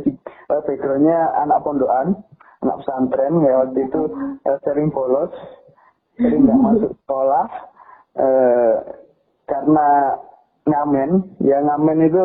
uh, 0.52 0.60
backgroundnya 0.68 1.16
anak 1.40 1.64
pondokan 1.64 2.20
anak 2.60 2.76
pesantren 2.84 3.40
ya 3.40 3.64
waktu 3.64 3.88
itu 3.88 4.02
uh, 4.44 4.58
sering 4.68 4.92
bolos 4.92 5.32
sering 6.20 6.44
nggak 6.44 6.60
masuk 6.60 6.92
sekolah 7.00 7.46
uh, 8.20 8.74
karena 9.48 9.88
ngamen 10.68 11.10
ya 11.40 11.56
ngamen 11.64 12.04
itu 12.04 12.24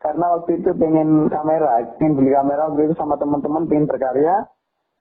karena 0.00 0.24
waktu 0.36 0.64
itu 0.64 0.70
pengen 0.80 1.28
kamera 1.28 1.84
pengen 2.00 2.16
beli 2.16 2.32
kamera 2.32 2.72
waktu 2.72 2.88
itu 2.88 2.94
sama 2.96 3.20
teman-teman 3.20 3.68
pengen 3.68 3.84
berkarya 3.84 4.48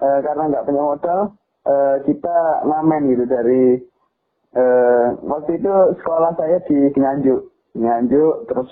uh, 0.04 0.20
karena 0.24 0.44
nggak 0.52 0.66
punya 0.68 0.82
modal 0.84 1.20
uh, 1.66 1.96
kita 2.04 2.38
ngamen 2.68 3.02
gitu 3.16 3.24
dari 3.28 3.64
uh, 4.56 5.06
waktu 5.24 5.60
itu 5.60 5.72
sekolah 6.02 6.36
saya 6.38 6.58
di 6.66 6.92
Nganjuk. 6.96 7.42
Nganjuk 7.78 8.36
terus 8.50 8.70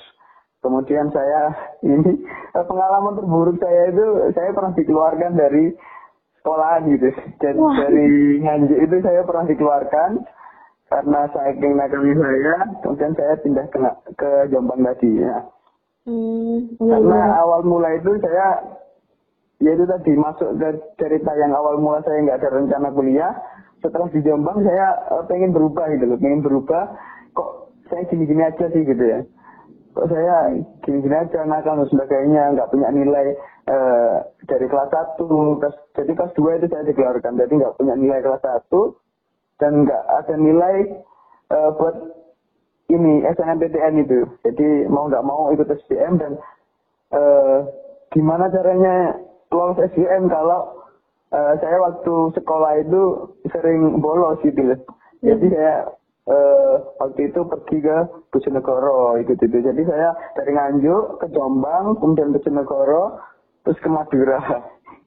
kemudian 0.64 1.14
saya 1.14 1.54
ini 1.86 2.26
pengalaman 2.54 3.18
terburuk 3.18 3.58
saya 3.62 3.92
itu 3.92 4.06
saya 4.34 4.50
pernah 4.52 4.74
dikeluarkan 4.74 5.32
dari 5.38 5.72
sekolahan 6.42 6.92
gitu. 6.92 7.08
Dari, 7.40 7.60
dari 7.60 8.10
Nganjuk 8.42 8.80
itu 8.84 8.96
saya 9.04 9.22
pernah 9.24 9.46
dikeluarkan 9.46 10.12
karena 10.88 11.22
saya 11.36 11.52
ingin 11.52 11.76
nakalnya 11.76 12.16
saya 12.16 12.58
kemudian 12.80 13.12
saya 13.20 13.34
pindah 13.44 13.68
ke 13.68 13.80
ke 14.16 14.32
Jombang 14.48 14.88
tadi 14.88 15.20
ya 15.20 15.44
hmm, 16.08 16.80
iya, 16.80 16.96
karena 16.98 17.20
iya. 17.20 17.36
awal 17.44 17.62
mulai 17.68 18.00
itu 18.00 18.12
saya 18.24 18.48
ya 19.58 19.70
itu 19.74 19.86
tadi 19.90 20.12
masuk 20.16 20.50
ke 20.58 20.70
cerita 21.02 21.32
yang 21.36 21.52
awal 21.54 21.82
mula 21.82 22.00
saya 22.06 22.22
nggak 22.24 22.40
ada 22.42 22.50
rencana 22.62 22.90
kuliah 22.94 23.34
setelah 23.82 24.10
di 24.10 24.22
Jombang 24.22 24.62
saya 24.62 24.94
uh, 25.14 25.24
pengen 25.26 25.54
berubah 25.54 25.90
gitu 25.94 26.06
loh 26.10 26.18
pengen 26.18 26.42
berubah 26.46 26.94
kok 27.34 27.74
saya 27.90 28.06
gini-gini 28.10 28.42
aja 28.46 28.66
sih 28.70 28.82
gitu 28.86 29.04
ya 29.04 29.20
kok 29.98 30.08
saya 30.14 30.62
gini-gini 30.86 31.16
aja 31.18 31.42
nakal 31.46 31.82
dan 31.82 31.90
sebagainya 31.90 32.54
nggak 32.54 32.70
punya 32.70 32.90
nilai 32.94 33.34
uh, 33.66 34.22
dari 34.46 34.66
kelas 34.70 34.90
1 35.18 35.26
kelas, 35.62 35.76
jadi 35.98 36.12
kelas 36.14 36.34
2 36.38 36.58
itu 36.62 36.68
saya 36.70 36.84
dikeluarkan 36.86 37.34
jadi 37.38 37.54
nggak 37.58 37.76
punya 37.82 37.94
nilai 37.98 38.20
kelas 38.22 38.44
1 38.46 38.70
dan 39.58 39.72
nggak 39.86 40.04
ada 40.06 40.36
nilai 40.38 40.76
uh, 41.50 41.70
buat 41.82 41.96
ini 42.88 43.24
SNMPTN 43.36 43.94
itu 44.08 44.20
jadi 44.48 44.88
mau 44.88 45.12
nggak 45.12 45.26
mau 45.28 45.52
ikut 45.52 45.68
SBM 45.68 46.14
dan 46.20 46.32
uh, 47.12 47.68
gimana 48.12 48.48
caranya 48.48 49.16
lolos 49.52 49.80
SBM 49.92 50.28
kalau 50.32 50.88
uh, 51.32 51.54
saya 51.60 51.78
waktu 51.80 52.14
sekolah 52.36 52.72
itu 52.84 53.02
sering 53.52 54.00
bolos 54.00 54.40
gitu 54.44 54.62
loh. 54.64 54.80
Hmm. 55.20 55.34
Jadi 55.34 55.46
saya 55.52 55.76
uh, 56.28 56.76
waktu 57.04 57.32
itu 57.32 57.40
pergi 57.48 57.78
ke 57.84 57.98
Bojonegoro 58.32 59.20
gitu 59.24 59.34
gitu. 59.40 59.58
Jadi 59.64 59.82
saya 59.88 60.16
dari 60.36 60.52
Nganjuk 60.56 61.24
ke 61.24 61.28
Jombang, 61.32 61.98
kemudian 62.00 62.32
ke 62.36 62.40
Bojonegoro, 62.44 63.20
terus 63.64 63.80
ke 63.80 63.90
Madura. 63.90 64.40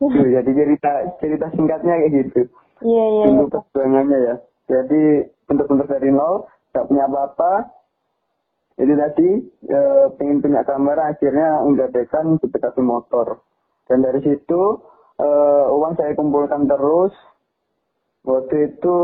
gitu. 0.01 0.29
Jadi 0.33 0.51
cerita 0.57 0.93
cerita 1.21 1.47
singkatnya 1.53 1.95
kayak 2.01 2.13
gitu. 2.25 2.43
Iya 2.81 2.97
yeah, 2.97 3.07
iya. 3.13 3.25
Yeah, 3.37 3.49
perjuangannya 3.53 4.19
ya. 4.19 4.35
Jadi 4.71 5.03
benar-benar 5.51 5.87
dari 5.91 6.11
nol, 6.15 6.47
gak 6.71 6.87
punya 6.87 7.05
apa-apa. 7.07 7.53
Jadi 8.81 8.93
tadi 8.97 9.29
e, 9.69 9.81
pengen 10.17 10.41
punya 10.41 10.65
kamera, 10.65 11.13
akhirnya 11.13 11.61
dekan 11.93 12.41
seperti 12.41 12.81
motor. 12.81 13.45
Dan 13.91 14.07
dari 14.07 14.23
situ 14.23 14.79
uh, 15.21 15.67
uang 15.75 15.99
saya 15.99 16.15
kumpulkan 16.15 16.71
terus. 16.71 17.11
Waktu 18.21 18.71
itu 18.71 18.97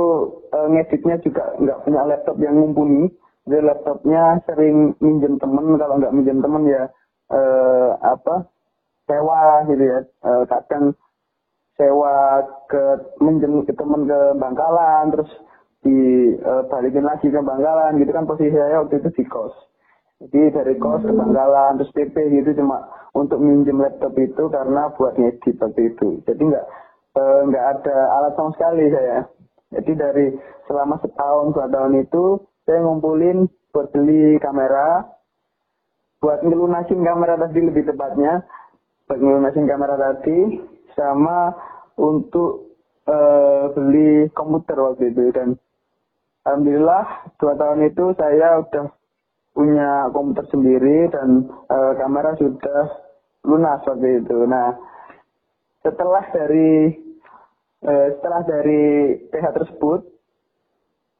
uh, 0.52 0.68
ngeditnya 0.68 1.16
juga 1.24 1.56
nggak 1.56 1.88
punya 1.88 2.00
laptop 2.04 2.36
yang 2.38 2.54
mumpuni. 2.54 3.08
Jadi 3.46 3.62
laptopnya 3.64 4.38
sering 4.44 4.94
minjem 5.02 5.38
temen, 5.42 5.74
kalau 5.78 5.98
nggak 5.98 6.14
minjem 6.14 6.38
temen 6.38 6.62
ya 6.70 6.86
uh, 7.34 7.98
apa 7.98 8.46
sewa 9.10 9.66
gitu 9.66 9.82
ya. 9.82 10.00
Uh, 10.22 10.44
kadang 10.46 10.94
sewa 11.74 12.44
ke 12.70 12.82
minjem 13.18 13.64
ke 13.64 13.72
temen 13.74 14.04
ke 14.04 14.20
Bangkalan, 14.36 15.16
terus 15.16 15.30
dibalikin 15.86 17.06
uh, 17.06 17.08
lagi 17.14 17.26
ke 17.30 17.38
Bangkalan 17.38 18.02
gitu 18.02 18.10
kan 18.10 18.26
posisi 18.26 18.50
saya 18.50 18.82
waktu 18.82 18.98
itu 18.98 19.10
di 19.14 19.24
kos. 19.30 19.54
Jadi 20.18 20.50
dari 20.50 20.74
kos 20.82 21.06
ke 21.06 21.14
Bangkalan 21.14 21.78
terus 21.78 21.94
PP 21.94 22.16
gitu 22.42 22.58
cuma 22.58 22.90
untuk 23.14 23.38
minjem 23.38 23.78
laptop 23.78 24.12
itu 24.18 24.50
karena 24.50 24.90
buat 24.98 25.14
ngedit 25.14 25.56
waktu 25.62 25.94
itu. 25.94 26.20
Jadi 26.26 26.42
nggak 26.42 26.66
eh, 27.16 27.40
nggak 27.48 27.64
e, 27.64 27.68
ada 27.78 27.96
alat 28.18 28.32
sama 28.34 28.50
sekali 28.58 28.84
saya. 28.90 29.18
Jadi 29.78 29.92
dari 29.94 30.26
selama 30.66 30.98
setahun 31.00 31.54
dua 31.54 31.66
tahun 31.70 32.02
itu 32.02 32.24
saya 32.66 32.82
ngumpulin 32.82 33.46
buat 33.70 33.88
beli 33.94 34.36
kamera, 34.42 35.06
buat 36.18 36.42
ngelunasin 36.42 37.00
kamera 37.00 37.38
tadi 37.38 37.60
lebih 37.62 37.86
tepatnya, 37.86 38.42
buat 39.06 39.20
ngelunasin 39.22 39.66
kamera 39.70 39.94
tadi, 39.94 40.60
sama 40.98 41.54
untuk 41.96 42.76
e, 43.08 43.18
beli 43.72 44.28
komputer 44.32 44.76
waktu 44.76 45.12
itu 45.14 45.32
dan 45.32 45.56
alhamdulillah 46.46 47.34
dua 47.42 47.58
tahun 47.58 47.90
itu 47.90 48.14
saya 48.14 48.62
udah 48.62 48.86
punya 49.56 50.12
komputer 50.14 50.46
sendiri 50.52 51.10
dan 51.10 51.50
uh, 51.66 51.92
kamera 51.98 52.38
sudah 52.38 53.02
lunas 53.42 53.80
waktu 53.88 54.20
itu. 54.22 54.38
Nah, 54.46 54.76
setelah 55.80 56.22
dari 56.30 56.92
uh, 57.82 58.06
setelah 58.14 58.40
dari 58.46 58.84
PH 59.32 59.46
tersebut 59.56 60.00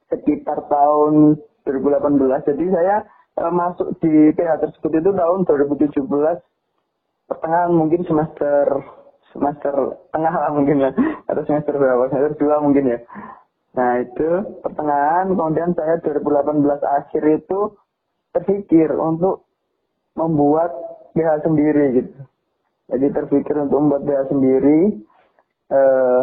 sekitar 0.07 0.69
tahun 0.71 1.41
2018, 1.65 2.49
jadi 2.53 2.65
saya 2.71 2.95
uh, 3.41 3.51
masuk 3.51 3.97
di 3.99 4.31
PH 4.37 4.63
tersebut 4.63 4.91
itu 5.01 5.09
tahun 5.11 5.39
2017 5.43 6.07
pertengahan 7.27 7.71
mungkin 7.75 8.07
semester 8.07 8.65
semester 9.35 9.99
tengah 10.15 10.31
lah 10.31 10.49
mungkin 10.55 10.79
ya 10.79 10.91
atau 11.27 11.43
semester 11.43 11.75
berapa 11.75 12.07
semester 12.07 12.39
dua 12.39 12.63
mungkin 12.63 12.95
ya. 12.95 12.99
Nah 13.77 14.01
itu 14.01 14.29
pertengahan 14.65 15.29
kemudian 15.29 15.77
saya 15.77 16.01
2018 16.01 16.81
akhir 16.81 17.23
itu 17.29 17.59
terpikir 18.33 18.89
untuk 18.97 19.45
membuat 20.17 20.73
BH 21.13 21.45
sendiri 21.45 22.01
gitu. 22.01 22.17
Jadi 22.89 23.07
terpikir 23.13 23.55
untuk 23.61 23.77
membuat 23.77 24.03
BH 24.09 24.21
sendiri. 24.33 24.79
Eh, 25.67 26.21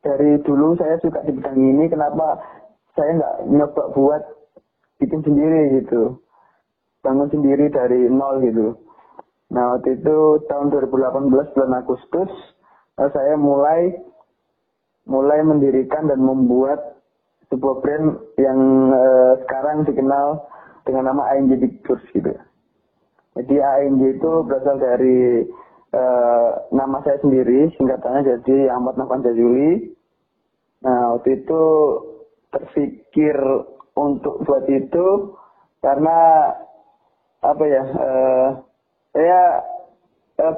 dari 0.00 0.40
dulu 0.40 0.72
saya 0.80 0.96
suka 1.04 1.20
di 1.28 1.36
bidang 1.36 1.60
ini, 1.60 1.84
kenapa 1.92 2.40
saya 2.96 3.20
nggak 3.20 3.36
nyoba 3.52 3.82
buat 3.92 4.22
bikin 5.04 5.20
sendiri 5.20 5.84
gitu. 5.84 6.16
Bangun 7.04 7.28
sendiri 7.28 7.68
dari 7.68 8.08
nol 8.08 8.40
gitu. 8.40 8.80
Nah 9.52 9.76
waktu 9.76 10.00
itu 10.00 10.16
tahun 10.48 10.72
2018 10.72 11.52
bulan 11.52 11.72
Agustus 11.76 12.30
eh, 12.96 13.10
saya 13.12 13.36
mulai 13.36 13.92
mulai 15.08 15.40
mendirikan 15.44 16.08
dan 16.08 16.20
membuat 16.20 17.00
sebuah 17.50 17.82
brand 17.82 18.06
yang 18.38 18.58
eh, 18.94 19.32
sekarang 19.46 19.88
dikenal 19.88 20.44
dengan 20.84 21.12
nama 21.12 21.22
ANJ 21.36 21.60
Pictures 21.60 22.04
gitu. 22.12 22.32
Jadi 23.38 23.56
ANJ 23.62 24.20
itu 24.20 24.32
berasal 24.42 24.76
dari 24.82 25.46
uh, 25.94 26.48
nama 26.74 26.98
saya 27.06 27.22
sendiri, 27.22 27.70
singkatannya 27.78 28.26
jadi 28.26 28.74
Ahmad 28.74 28.98
Nafan 28.98 29.22
Jazuli. 29.22 29.94
Nah, 30.82 31.14
waktu 31.16 31.44
itu 31.44 31.62
terpikir 32.50 33.36
untuk 33.94 34.42
buat 34.42 34.66
itu 34.66 35.38
karena 35.78 36.18
apa 37.40 37.64
ya, 37.64 37.84
uh, 37.86 38.48
saya 39.14 39.40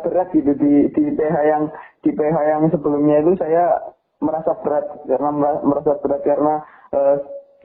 berat 0.03 0.31
gitu 0.33 0.53
di, 0.57 0.73
di 0.95 1.05
PH 1.13 1.37
yang 1.45 1.65
di 2.03 2.11
PH 2.15 2.37
yang 2.49 2.63
sebelumnya 2.71 3.21
itu 3.21 3.35
saya 3.37 3.95
merasa 4.23 4.55
berat 4.63 4.87
karena 5.05 5.31
merasa 5.67 5.99
berat 5.99 6.23
karena 6.23 6.55
uh, 6.95 7.17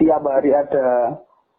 tiap 0.01 0.25
hari 0.25 0.51
ada 0.57 1.17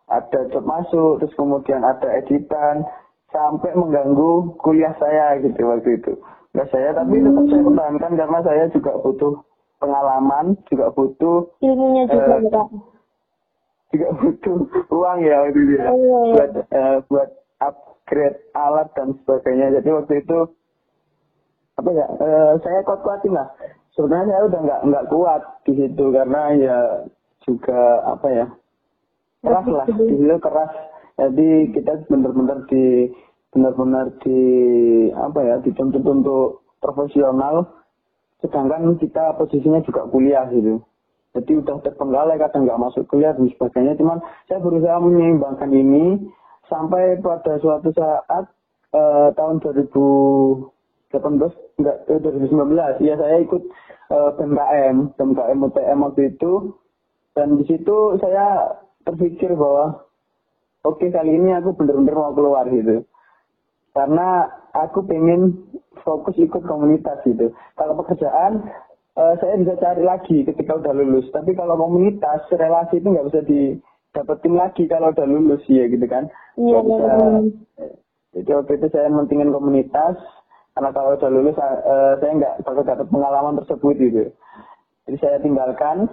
ada 0.08 0.40
job 0.48 0.64
masuk, 0.64 1.20
terus 1.20 1.36
kemudian 1.36 1.84
ada 1.84 2.08
editan, 2.16 2.80
sampai 3.28 3.76
mengganggu 3.76 4.56
kuliah 4.60 4.96
saya 4.96 5.36
gitu 5.44 5.60
waktu 5.68 6.00
itu. 6.00 6.12
Nah 6.56 6.64
saya 6.72 6.96
tapi 6.96 7.20
tetap 7.20 7.44
saya 7.44 7.60
hmm. 7.60 7.68
pertahankan 7.68 8.12
karena 8.16 8.38
saya 8.40 8.64
juga 8.72 8.92
butuh 9.04 9.32
pengalaman, 9.78 10.46
juga 10.72 10.86
butuh 10.96 11.38
ilmunya 11.60 12.02
juga 12.08 12.34
uh, 12.40 12.66
juga 13.92 14.08
butuh 14.20 14.58
uang 14.88 15.18
ya 15.22 15.36
waktu 15.44 15.60
itu 15.60 15.72
ya. 15.76 15.86
Oh, 15.92 15.96
iya, 15.96 16.18
iya. 16.18 16.32
buat 16.32 16.50
uh, 16.72 16.96
buat 17.12 17.28
upgrade 17.60 18.38
alat 18.56 18.88
dan 18.96 19.08
sebagainya. 19.22 19.76
Jadi 19.80 19.88
waktu 19.92 20.14
itu 20.24 20.38
apa 21.78 21.90
ya 21.94 22.06
uh, 22.08 22.52
saya 22.64 22.80
kuat-kuatin 22.82 23.36
lah. 23.36 23.48
Sebenarnya 23.98 24.30
saya 24.30 24.42
udah 24.46 24.60
nggak 24.62 24.80
nggak 24.94 25.06
kuat 25.10 25.42
di 25.66 25.72
situ 25.74 26.04
karena 26.14 26.42
ya 26.54 26.78
juga 27.42 28.06
apa 28.06 28.28
ya 28.30 28.46
keras 29.42 29.66
lah. 29.66 29.86
di 29.90 30.14
situ 30.14 30.36
keras. 30.38 30.70
Jadi 31.18 31.74
kita 31.74 32.06
benar-benar 32.06 32.62
di 32.70 33.10
benar-benar 33.50 34.06
di 34.22 34.40
apa 35.18 35.40
ya 35.42 35.58
dituntut 35.66 36.06
untuk 36.06 36.62
profesional. 36.78 37.66
Sedangkan 38.38 38.94
kita 39.02 39.34
posisinya 39.34 39.82
juga 39.82 40.06
kuliah 40.06 40.46
gitu. 40.54 40.78
Jadi 41.34 41.58
udah 41.58 41.82
terbengkalai 41.82 42.38
kadang 42.38 42.70
nggak 42.70 42.78
masuk 42.78 43.02
kuliah 43.10 43.34
dan 43.34 43.50
sebagainya. 43.50 43.98
Cuman 43.98 44.22
saya 44.46 44.62
berusaha 44.62 45.02
menyeimbangkan 45.02 45.74
ini. 45.74 46.22
Sampai 46.70 47.16
pada 47.24 47.56
suatu 47.58 47.90
saat 47.96 48.44
eh, 48.92 49.28
tahun 49.34 49.58
2018 51.12 51.80
enggak 51.80 51.96
eh, 52.12 52.20
2019 52.20 53.06
ya 53.06 53.14
saya 53.16 53.36
ikut 53.40 53.62
eh, 54.12 54.30
BMKM 54.36 54.96
BMKM 55.16 55.58
UTM 55.72 55.98
waktu 56.04 56.22
itu. 56.36 56.52
Dan 57.32 57.54
di 57.54 57.64
situ 57.70 58.18
saya 58.18 58.76
terpikir 59.06 59.54
bahwa 59.54 60.04
oke 60.84 61.06
kali 61.08 61.38
ini 61.38 61.54
aku 61.54 61.72
bener-bener 61.78 62.14
mau 62.18 62.34
keluar 62.34 62.66
gitu. 62.68 63.06
Karena 63.96 64.46
aku 64.76 65.06
pengen 65.08 65.64
fokus 66.04 66.36
ikut 66.36 66.60
komunitas 66.68 67.24
gitu. 67.24 67.54
Kalau 67.78 67.96
pekerjaan 68.04 68.68
eh, 69.16 69.34
saya 69.40 69.54
bisa 69.56 69.80
cari 69.80 70.02
lagi 70.04 70.44
ketika 70.44 70.76
udah 70.76 70.92
lulus. 70.92 71.24
Tapi 71.32 71.56
kalau 71.56 71.80
komunitas 71.80 72.44
relasi 72.52 73.00
itu 73.00 73.08
nggak 73.08 73.28
bisa 73.32 73.40
didapetin 73.48 74.54
lagi 74.60 74.84
kalau 74.84 75.08
udah 75.14 75.24
lulus 75.24 75.64
ya 75.70 75.88
gitu 75.88 76.04
kan. 76.04 76.28
Iya, 76.58 76.78
bisa. 76.84 77.12
iya. 77.16 77.88
jadi 78.28 78.50
waktu 78.60 78.72
itu 78.76 78.86
saya 78.92 79.08
mentingin 79.08 79.54
komunitas 79.54 80.20
karena 80.78 80.94
kalau 80.94 81.18
udah 81.18 81.26
lulus 81.26 81.58
eh, 81.58 82.12
saya 82.22 82.32
nggak 82.38 82.54
bakal 82.62 82.86
dapat 82.86 83.06
pengalaman 83.10 83.58
tersebut 83.58 83.94
gitu. 83.98 84.22
Jadi 85.10 85.16
saya 85.18 85.42
tinggalkan. 85.42 86.06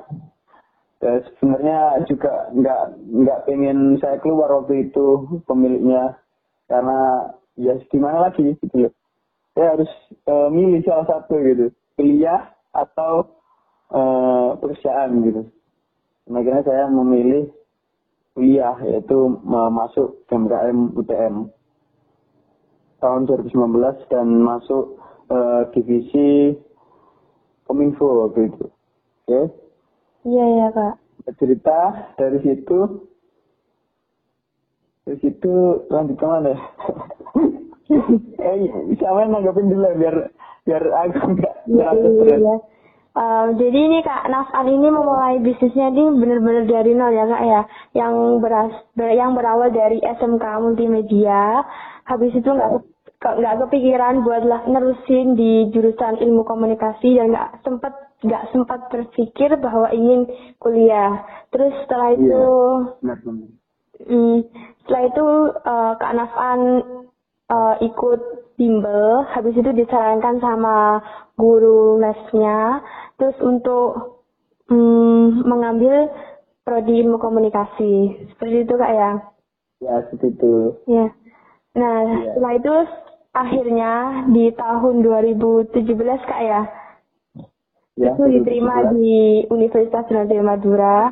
Dan 0.98 1.22
sebenarnya 1.38 2.02
juga 2.10 2.50
nggak 2.50 2.82
nggak 2.98 3.40
pengen 3.46 4.02
saya 4.02 4.18
keluar 4.26 4.50
waktu 4.58 4.90
itu 4.90 5.38
pemiliknya. 5.46 6.18
Karena 6.66 7.30
ya 7.62 7.78
gimana 7.94 8.26
lagi 8.26 8.58
gitu 8.58 8.90
loh 8.90 8.94
saya 9.54 9.78
harus 9.78 9.92
eh, 10.10 10.50
milih 10.50 10.82
salah 10.82 11.06
satu 11.06 11.38
gitu. 11.46 11.70
Kuliah 11.94 12.50
atau 12.74 13.38
eh, 13.94 14.50
pekerjaan 14.66 15.30
gitu. 15.30 15.42
Makanya 16.26 16.66
saya 16.66 16.90
memilih 16.90 17.54
kuliah 18.34 18.82
yaitu 18.82 19.30
masuk 19.46 20.26
MKM 20.26 20.98
UTM 20.98 21.54
tahun 23.06 23.30
2019 23.30 23.54
dan 24.10 24.28
masuk 24.42 24.98
eh, 25.30 25.62
divisi 25.72 26.58
Kominfo 27.64 28.26
waktu 28.26 28.50
itu 28.50 28.66
oke 29.26 29.42
Iya, 30.26 30.46
iya, 30.50 30.68
Kak. 30.74 30.96
cerita 31.38 31.78
dari 32.18 32.42
situ 32.42 33.06
dari 35.06 35.18
situ 35.22 35.54
lanjut 35.88 36.18
ke 36.18 36.26
mana 36.26 36.50
ya? 36.50 36.60
eh 38.42 38.58
siapa 38.98 39.22
yang 39.22 39.32
nanggapin 39.32 39.70
dulu 39.70 39.86
ya, 39.86 39.94
biar 39.96 40.16
biar 40.66 40.84
aku 41.06 41.18
nggak 41.38 41.54
Iya, 41.66 41.90
iya, 41.94 42.36
iya. 42.42 42.56
Eh, 43.16 43.46
jadi 43.56 43.80
ini 43.80 44.04
Kak 44.04 44.28
Nafan 44.28 44.68
ini 44.68 44.92
memulai 44.92 45.40
bisnisnya 45.40 45.88
ini 45.88 46.20
benar-benar 46.20 46.68
dari 46.68 46.92
nol 46.92 47.14
ya 47.14 47.24
Kak 47.24 47.44
ya, 47.44 47.62
yang 47.96 48.42
beras 48.42 48.74
ber- 48.92 49.14
yang 49.14 49.32
berawal 49.32 49.70
dari 49.70 50.04
SMK 50.04 50.44
Multimedia, 50.60 51.64
habis 52.04 52.34
itu 52.34 52.44
nggak 52.44 52.82
nggak 53.42 53.58
kepikiran 53.66 54.22
buat 54.22 54.44
lah 54.46 54.62
nerusin 54.70 55.34
di 55.34 55.74
jurusan 55.74 56.22
ilmu 56.22 56.46
komunikasi 56.46 57.18
dan 57.18 57.34
nggak 57.34 57.52
sempat 57.66 57.94
nggak 58.22 58.44
sempat 58.54 58.80
berpikir 58.94 59.58
bahwa 59.58 59.90
ingin 59.90 60.30
kuliah. 60.62 61.26
Terus 61.50 61.74
setelah 61.86 62.10
itu 62.14 62.44
Benar, 63.02 63.18
benar. 63.26 63.50
Hmm, 63.96 64.38
setelah 64.84 65.04
itu 65.08 65.28
eh, 65.66 65.94
Kak 65.98 66.14
Nafan 66.14 66.62
eh, 67.50 67.76
ikut 67.90 68.22
bimbel, 68.56 69.26
habis 69.34 69.56
itu 69.58 69.72
disarankan 69.74 70.40
sama 70.40 71.04
guru 71.36 72.00
lesnya, 72.00 72.80
terus 73.20 73.36
untuk 73.44 74.22
hmm, 74.72 75.44
mengambil 75.44 76.08
prodi 76.66 77.04
ilmu 77.04 77.20
komunikasi, 77.22 78.26
seperti 78.34 78.66
itu 78.66 78.74
kak 78.74 78.94
ya. 78.96 79.12
ya 79.84 79.96
seperti 80.10 80.34
itu 80.34 80.54
Ya. 80.90 81.08
Nah, 81.76 81.98
Iya. 82.08 82.32
setelah 82.34 82.54
itu 82.58 82.74
akhirnya 83.36 83.92
di 84.32 84.48
tahun 84.56 85.04
2017 85.04 85.76
kak 86.24 86.42
ya, 86.42 86.62
ya 88.00 88.10
itu 88.16 88.24
diterima 88.32 88.96
di 88.96 89.44
Universitas 89.52 90.08
Trisakti 90.08 90.40
Madura. 90.40 91.12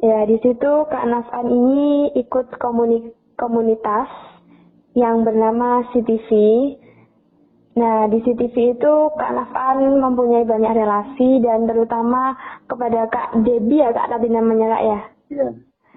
Ya, 0.00 0.24
di 0.24 0.40
situ 0.40 0.72
Kak 0.88 1.04
Nafan 1.04 1.52
ini 1.52 2.08
ikut 2.16 2.56
komuni- 2.56 3.12
komunitas 3.36 4.08
yang 4.96 5.28
bernama 5.28 5.84
CTV. 5.92 6.28
Nah, 7.76 8.08
di 8.08 8.24
CTV 8.24 8.80
itu 8.80 8.94
Kak 9.20 9.32
Nafan 9.36 10.00
mempunyai 10.00 10.48
banyak 10.48 10.72
relasi 10.72 11.44
dan 11.44 11.68
terutama 11.68 12.32
kepada 12.64 13.12
Kak 13.12 13.44
Debbie 13.44 13.84
ya 13.84 13.92
Kak 13.92 14.08
tadi 14.08 14.32
namanya 14.32 14.80
Kak 14.80 14.84
ya. 14.88 15.00
iya 15.30 15.48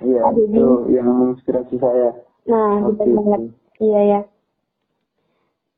iya 0.03 0.19
itu 0.35 0.67
yang 0.91 1.07
menginspirasi 1.07 1.79
saya 1.79 2.11
Nah, 2.43 2.83
benar 2.91 3.07
banget. 3.23 3.41
Iya 3.79 4.01
ya. 4.03 4.19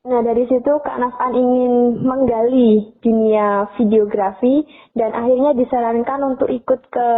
Nah, 0.06 0.22
dari 0.22 0.46
situ 0.46 0.70
Kak 0.86 1.02
Nafan 1.02 1.34
ingin 1.34 1.98
menggali 1.98 2.94
dunia 3.02 3.66
videografi 3.74 4.62
dan 4.94 5.10
akhirnya 5.10 5.50
disarankan 5.50 6.20
untuk 6.22 6.46
ikut 6.46 6.78
ke 6.94 7.08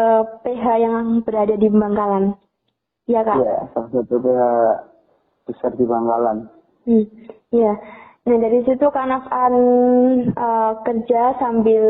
PH 0.41 0.65
yang 0.81 1.21
berada 1.21 1.53
di 1.53 1.69
Bangkalan. 1.69 2.33
Iya, 3.05 3.21
Kak? 3.29 3.37
iya 3.37 3.57
salah 3.77 3.89
satu 3.93 4.17
pihak 4.17 4.75
besar 5.45 5.73
di 5.77 5.85
Bangkalan 5.85 6.49
Hmm, 6.89 7.05
iya. 7.53 7.77
Nah, 8.25 8.37
dari 8.41 8.65
situ 8.65 8.87
Kak 8.89 9.05
Nafan 9.05 9.55
eh, 10.33 10.73
kerja 10.89 11.37
sambil 11.37 11.85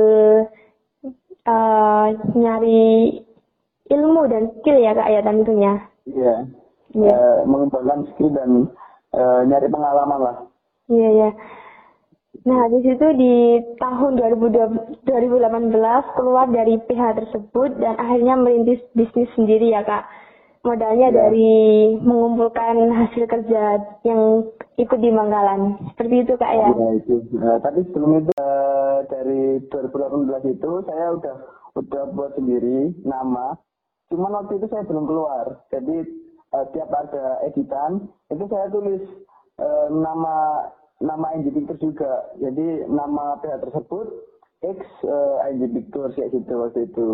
eh, 1.47 2.07
nyari 2.35 3.23
ilmu 3.87 4.23
dan 4.27 4.51
skill 4.59 4.83
ya, 4.83 4.99
Kak, 4.99 5.15
ya 5.15 5.23
tentunya. 5.23 5.73
iya 6.11 6.35
Iya. 6.91 7.15
Eh, 7.15 7.39
mengembangkan 7.47 8.03
skill 8.11 8.35
dan 8.35 8.67
eh, 9.15 9.41
nyari 9.47 9.71
pengalaman 9.71 10.19
lah 10.19 10.37
Iya 10.89 11.09
ya. 11.13 11.31
Nah, 12.49 12.65
di 12.73 12.81
situ 12.81 13.07
di 13.19 13.35
tahun 13.77 14.17
2020 14.17 15.05
2018 15.05 16.17
keluar 16.17 16.47
dari 16.49 16.81
PH 16.81 17.03
tersebut 17.21 17.77
dan 17.77 17.99
akhirnya 18.01 18.41
merintis 18.41 18.81
bisnis 18.97 19.29
sendiri 19.37 19.69
ya 19.69 19.85
kak. 19.85 20.09
Modalnya 20.65 21.13
Iya. 21.13 21.17
dari 21.17 21.53
mengumpulkan 22.01 22.89
hasil 22.89 23.25
kerja 23.29 23.79
yang 24.03 24.49
ikut 24.77 24.99
di 24.99 25.11
Manggalan. 25.13 25.77
Seperti 25.93 26.25
itu 26.25 26.33
kak 26.41 26.53
ya. 26.53 26.69
Ya 26.73 26.91
itu. 26.97 27.17
Nah, 27.37 27.57
tapi 27.61 27.85
sebelum 27.89 28.25
itu 28.25 28.33
eh, 28.33 28.97
dari 29.13 29.41
2018 29.69 30.45
itu 30.49 30.71
saya 30.89 31.07
udah 31.15 31.37
udah 31.77 32.03
buat 32.17 32.33
sendiri 32.33 32.97
nama. 33.05 33.61
Cuman 34.09 34.33
waktu 34.35 34.57
itu 34.57 34.67
saya 34.73 34.89
belum 34.89 35.05
keluar. 35.05 35.69
Jadi 35.69 35.97
eh, 36.55 36.67
tiap 36.73 36.91
ada 36.97 37.45
editan 37.45 38.09
itu 38.33 38.45
saya 38.49 38.67
tulis 38.73 39.05
eh, 39.59 39.87
nama 39.93 40.65
nama 40.99 41.27
NG 41.39 41.55
Pictures 41.55 41.83
juga. 41.83 42.13
Jadi 42.39 42.87
nama 42.91 43.39
PH 43.39 43.63
tersebut 43.69 44.07
X 44.63 44.79
eh, 45.07 45.37
NG 45.55 45.63
Pictures 45.71 46.15
kayak 46.19 46.33
gitu 46.35 46.53
waktu 46.59 46.81
itu. 46.91 47.09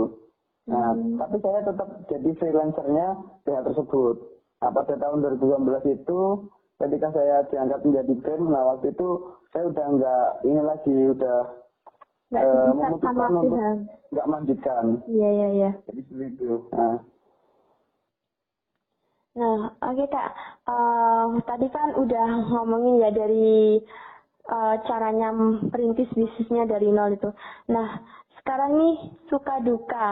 Nah, 0.64 0.96
tapi 1.20 1.36
saya 1.44 1.60
tetap 1.60 1.88
jadi 2.08 2.30
freelancernya 2.40 3.06
PH 3.44 3.58
tersebut. 3.68 4.16
Nah, 4.64 4.70
pada 4.72 4.96
tahun 4.96 5.20
2019 5.36 5.92
itu 5.92 6.20
ketika 6.80 7.12
saya 7.12 7.44
diangkat 7.52 7.80
menjadi 7.84 8.12
brand, 8.24 8.44
nah 8.48 8.62
waktu 8.72 8.96
itu 8.96 9.08
saya 9.52 9.68
udah 9.68 9.86
nggak 9.92 10.26
ini 10.48 10.60
lagi 10.64 10.96
udah 11.12 11.40
Nggak 12.32 12.42
eh, 12.42 12.50
bisa 12.50 12.72
memutuskan 12.72 13.32
untuk 13.36 13.60
nggak 14.10 14.26
melanjutkan. 14.26 14.84
Iya 15.06 15.28
iya 15.28 15.48
iya. 15.52 15.70
Jadi 15.86 16.00
seperti 16.08 16.26
itu. 16.34 16.52
Nah, 16.72 16.96
Nah, 19.34 19.58
oke 19.82 20.04
Kak. 20.14 20.30
Eh, 20.74 21.26
tadi 21.48 21.66
kan 21.76 21.88
udah 22.02 22.28
ngomongin 22.54 23.02
ya 23.02 23.10
dari 23.10 23.82
eh, 24.56 24.74
caranya 24.88 25.28
perintis 25.72 26.10
bisnisnya 26.18 26.64
dari 26.72 26.88
nol 26.96 27.10
itu. 27.18 27.30
Nah, 27.74 27.88
sekarang 28.38 28.72
nih 28.80 28.94
suka 29.30 29.54
duka 29.66 30.08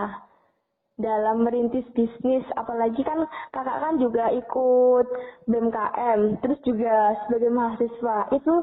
dalam 0.99 1.37
merintis 1.47 1.87
bisnis, 1.97 2.45
apalagi 2.61 3.03
kan 3.03 3.19
kakak 3.55 3.79
kan 3.85 3.95
juga 4.05 4.31
ikut 4.41 5.07
BMKM, 5.51 6.21
terus 6.43 6.59
juga 6.69 7.15
sebagai 7.27 7.51
mahasiswa. 7.55 8.19
Itu 8.39 8.55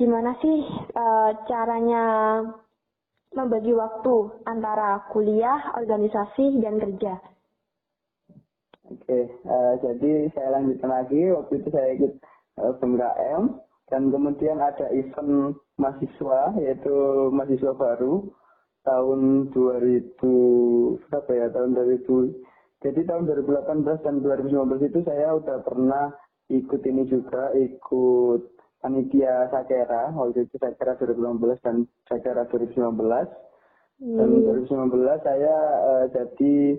gimana 0.00 0.32
sih 0.42 0.56
eh, 1.02 1.30
caranya 1.50 2.04
membagi 3.38 3.72
waktu 3.82 4.14
antara 4.52 4.88
kuliah, 5.12 5.58
organisasi, 5.80 6.58
dan 6.64 6.74
kerja? 6.82 7.35
Oke, 8.86 9.20
eh, 9.26 9.72
jadi 9.82 10.30
saya 10.30 10.48
lanjutkan 10.62 10.90
lagi. 10.90 11.20
Waktu 11.34 11.52
itu 11.58 11.68
saya 11.74 11.88
ikut 11.98 12.12
eh, 12.62 12.72
BMKM 12.78 13.42
dan 13.90 14.02
kemudian 14.14 14.58
ada 14.62 14.86
event 14.94 15.58
mahasiswa 15.78 16.54
yaitu 16.58 16.94
mahasiswa 17.34 17.74
baru 17.74 18.30
tahun 18.86 19.50
2000 19.50 20.22
berapa 21.10 21.30
ya 21.34 21.46
tahun 21.50 21.70
2000 21.74 22.46
jadi 22.86 23.00
tahun 23.02 23.26
2018 23.26 24.06
dan 24.06 24.14
2019 24.22 24.90
itu 24.90 25.00
saya 25.02 25.34
udah 25.34 25.58
pernah 25.66 26.14
ikut 26.46 26.82
ini 26.86 27.02
juga 27.10 27.50
ikut 27.58 28.42
panitia 28.78 29.50
Sakera. 29.50 30.14
Waktu 30.14 30.46
itu 30.46 30.54
Sakera 30.62 30.94
2015 30.94 31.66
dan 31.66 31.76
Sakera 32.06 32.46
2019 32.46 32.94
dan 33.96 34.28
2019 34.28 35.24
saya 35.24 35.56
uh, 35.88 36.04
jadi 36.12 36.76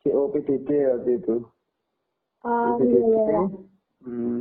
CEO 0.00 0.32
PDD 0.32 0.68
waktu 0.88 1.10
itu. 1.20 1.36
Oh, 2.40 2.80
PDD 2.80 3.04
iya, 3.04 3.22
iya. 3.28 3.40
hmm, 4.04 4.38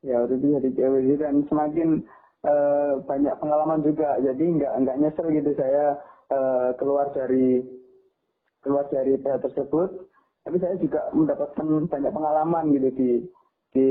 ya 0.00 0.14
waktu 0.24 0.34
itu 0.40 0.46
jadi 0.56 0.68
CEO 0.72 0.90
PDD 0.96 1.12
dan 1.20 1.36
semakin 1.52 1.88
uh, 2.48 2.92
banyak 3.04 3.34
pengalaman 3.36 3.80
juga. 3.84 4.16
Jadi 4.24 4.44
nggak 4.60 4.72
nggak 4.84 4.98
nyesel 5.04 5.26
gitu 5.32 5.50
saya 5.56 6.00
uh, 6.32 6.72
keluar 6.80 7.12
dari 7.12 7.60
keluar 8.64 8.88
dari 8.88 9.20
PH 9.20 9.44
tersebut. 9.52 10.08
Tapi 10.40 10.56
saya 10.56 10.74
juga 10.80 11.12
mendapatkan 11.12 11.66
banyak 11.84 12.12
pengalaman 12.16 12.64
gitu 12.72 12.88
di 12.96 13.10
di 13.70 13.88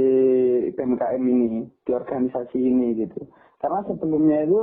PMKM 0.74 1.22
ini 1.22 1.70
di 1.86 1.92
organisasi 1.94 2.58
ini 2.58 2.98
gitu. 3.06 3.22
Karena 3.62 3.86
sebelumnya 3.86 4.50
itu 4.50 4.62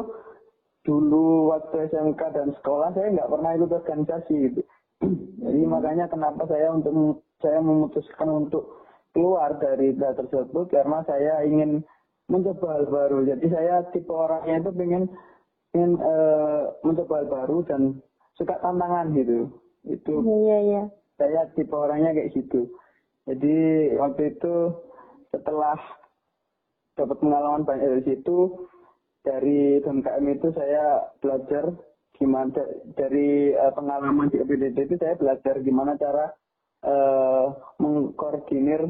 dulu 0.82 1.50
waktu 1.50 1.90
SMK 1.90 2.22
dan 2.34 2.54
sekolah 2.58 2.94
saya 2.94 3.10
nggak 3.14 3.30
pernah 3.30 3.50
ikut 3.58 3.70
organisasi 3.74 4.34
gitu 4.50 4.60
jadi 5.02 5.60
makanya 5.68 6.08
kenapa 6.08 6.48
saya 6.48 6.72
untuk 6.72 7.22
saya 7.44 7.60
memutuskan 7.60 8.28
untuk 8.32 8.86
keluar 9.12 9.56
dari 9.60 9.96
PH 9.96 10.24
tersebut 10.24 10.68
karena 10.72 11.04
saya 11.04 11.44
ingin 11.44 11.84
mencoba 12.28 12.76
hal 12.76 12.84
baru. 12.90 13.18
Jadi 13.24 13.46
saya 13.48 13.86
tipe 13.94 14.10
orangnya 14.10 14.60
itu 14.60 14.70
pengen 14.76 15.02
ingin 15.72 15.92
uh, 16.00 16.74
mencoba 16.82 17.22
hal 17.22 17.26
baru 17.28 17.58
dan 17.64 17.80
suka 18.36 18.56
tantangan 18.60 19.14
gitu. 19.16 19.48
Itu 19.86 20.20
Iya, 20.20 20.58
iya. 20.64 20.82
saya 21.16 21.48
tipe 21.54 21.72
orangnya 21.72 22.12
kayak 22.12 22.32
gitu. 22.34 22.68
Jadi 23.26 23.56
waktu 23.98 24.36
itu 24.36 24.54
setelah 25.32 25.78
dapat 26.96 27.16
pengalaman 27.20 27.66
banyak 27.68 27.88
dari 27.88 28.02
situ 28.08 28.38
dari 29.26 29.82
BMKM 29.82 30.24
itu 30.38 30.48
saya 30.54 31.10
belajar 31.18 31.74
gimana 32.16 32.52
dari 32.96 33.52
uh, 33.52 33.72
pengalaman 33.72 34.32
di 34.32 34.40
PDD 34.40 34.88
itu 34.88 34.96
saya 34.96 35.14
belajar 35.16 35.60
gimana 35.60 35.96
cara 36.00 36.32
uh, 36.84 37.52
mengkoordinir 37.80 38.88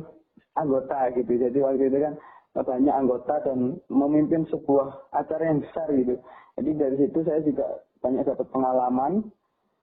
anggota 0.56 1.12
gitu. 1.14 1.32
Jadi 1.36 1.58
waktu 1.60 1.90
itu 1.92 1.98
kan 2.00 2.14
banyak 2.56 2.94
anggota 2.94 3.44
dan 3.44 3.76
memimpin 3.92 4.48
sebuah 4.48 5.12
acara 5.12 5.52
yang 5.52 5.60
besar 5.60 5.86
gitu. 5.92 6.16
Jadi 6.56 6.70
dari 6.72 6.96
situ 7.04 7.18
saya 7.26 7.40
juga 7.44 7.66
banyak 8.00 8.24
dapat 8.24 8.46
pengalaman 8.48 9.12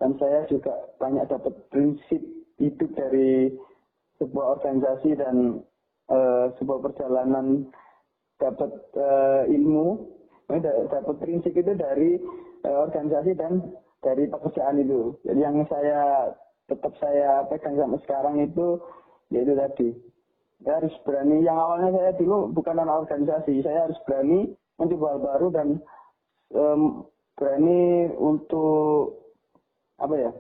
dan 0.02 0.18
saya 0.18 0.50
juga 0.50 0.74
banyak 0.98 1.30
dapat 1.30 1.54
prinsip 1.70 2.22
hidup 2.58 2.90
dari 2.98 3.54
sebuah 4.18 4.58
organisasi 4.60 5.14
dan 5.20 5.62
uh, 6.10 6.50
sebuah 6.58 6.80
perjalanan 6.82 7.70
dapat 8.42 8.72
uh, 8.98 9.44
ilmu. 9.48 10.10
Dapat 10.54 11.18
prinsip 11.18 11.56
itu 11.56 11.72
dari 11.74 12.20
organisasi 12.64 13.32
dan 13.36 13.60
dari 14.04 14.28
pekerjaan 14.28 14.80
itu. 14.80 15.16
Jadi 15.28 15.40
yang 15.40 15.64
saya 15.68 16.32
tetap 16.68 16.96
saya 17.00 17.44
pegang 17.52 17.76
sampai 17.76 18.00
sekarang 18.08 18.36
itu 18.44 18.80
yaitu 19.32 19.54
tadi. 19.56 19.90
Saya 20.64 20.80
harus 20.80 20.96
berani. 21.04 21.44
Yang 21.44 21.58
awalnya 21.60 21.90
saya 21.92 22.12
dulu 22.16 22.38
bukan 22.56 22.80
anak 22.80 23.08
organisasi. 23.08 23.64
Saya 23.64 23.88
harus 23.88 24.00
berani 24.08 24.52
mencoba 24.80 25.16
hal 25.16 25.20
baru 25.20 25.48
dan 25.52 25.68
um, 26.56 26.82
berani 27.36 28.10
untuk 28.16 29.20
apa 30.00 30.16
ya 30.18 30.32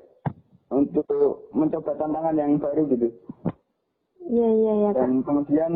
untuk 0.73 1.05
mencoba 1.53 1.93
tantangan 1.95 2.35
yang 2.35 2.57
baru 2.57 2.89
gitu. 2.89 3.09
Iya, 4.23 4.49
iya, 4.49 4.73
iya, 4.73 4.89
dan 4.95 5.21
kemudian 5.21 5.71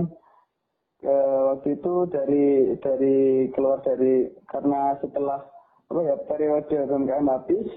eh, 1.03 1.39
waktu 1.53 1.77
itu 1.77 1.93
dari 2.09 2.73
dari 2.81 3.17
keluar 3.53 3.83
dari 3.85 4.31
karena 4.49 4.97
setelah 4.97 5.45
apa 5.87 5.99
ya 6.03 6.15
periode 6.27 6.67
PMKM 6.67 7.27
habis 7.31 7.67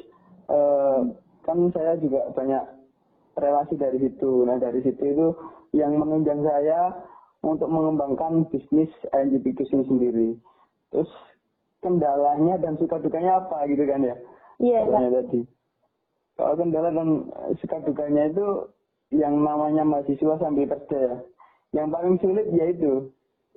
eh, 0.51 0.99
kan 1.47 1.59
saya 1.71 1.95
juga 2.03 2.31
banyak 2.35 2.65
relasi 3.39 3.75
dari 3.79 3.99
situ 4.03 4.45
nah 4.45 4.59
dari 4.59 4.83
situ 4.83 5.03
itu 5.03 5.29
yang 5.77 5.95
menunjang 5.95 6.43
saya 6.43 6.95
untuk 7.41 7.71
mengembangkan 7.71 8.45
bisnis 8.51 8.91
ING 9.15 9.39
ini 9.41 9.85
sendiri 9.87 10.29
terus 10.91 11.09
kendalanya 11.81 12.61
dan 12.61 12.77
suka 12.77 13.01
dukanya 13.01 13.41
apa 13.41 13.65
gitu 13.71 13.87
kan 13.87 14.03
ya 14.05 14.19
Iya. 14.61 14.85
Katanya 14.85 15.11
tadi 15.25 15.41
kalau 16.37 16.55
kendala 16.57 16.89
dan 16.93 17.09
suka 17.61 17.77
dukanya 17.85 18.23
itu 18.29 18.49
yang 19.13 19.41
namanya 19.41 19.83
mahasiswa 19.85 20.37
sambil 20.37 20.69
kerja 20.69 20.99
ya. 21.01 21.17
Yang 21.81 21.87
paling 21.93 22.15
sulit 22.21 22.47
yaitu 22.53 22.93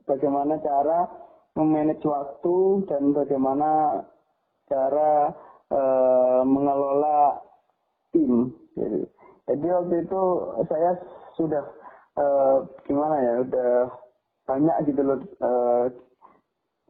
bagaimana 0.07 0.59
cara 0.63 1.11
memanage 1.59 2.03
waktu 2.07 2.87
dan 2.87 3.11
bagaimana 3.11 4.03
cara 4.69 5.33
eh, 5.71 6.41
mengelola 6.45 7.41
tim. 8.11 8.53
Jadi, 8.73 8.99
jadi 9.49 9.65
waktu 9.69 9.95
itu 10.05 10.21
saya 10.69 10.91
sudah 11.35 11.63
eh, 12.17 12.57
gimana 12.87 13.15
ya, 13.19 13.33
udah 13.43 13.73
banyak 14.43 14.77
gitu 14.91 15.01
loh 15.01 15.19
eh, 15.23 15.85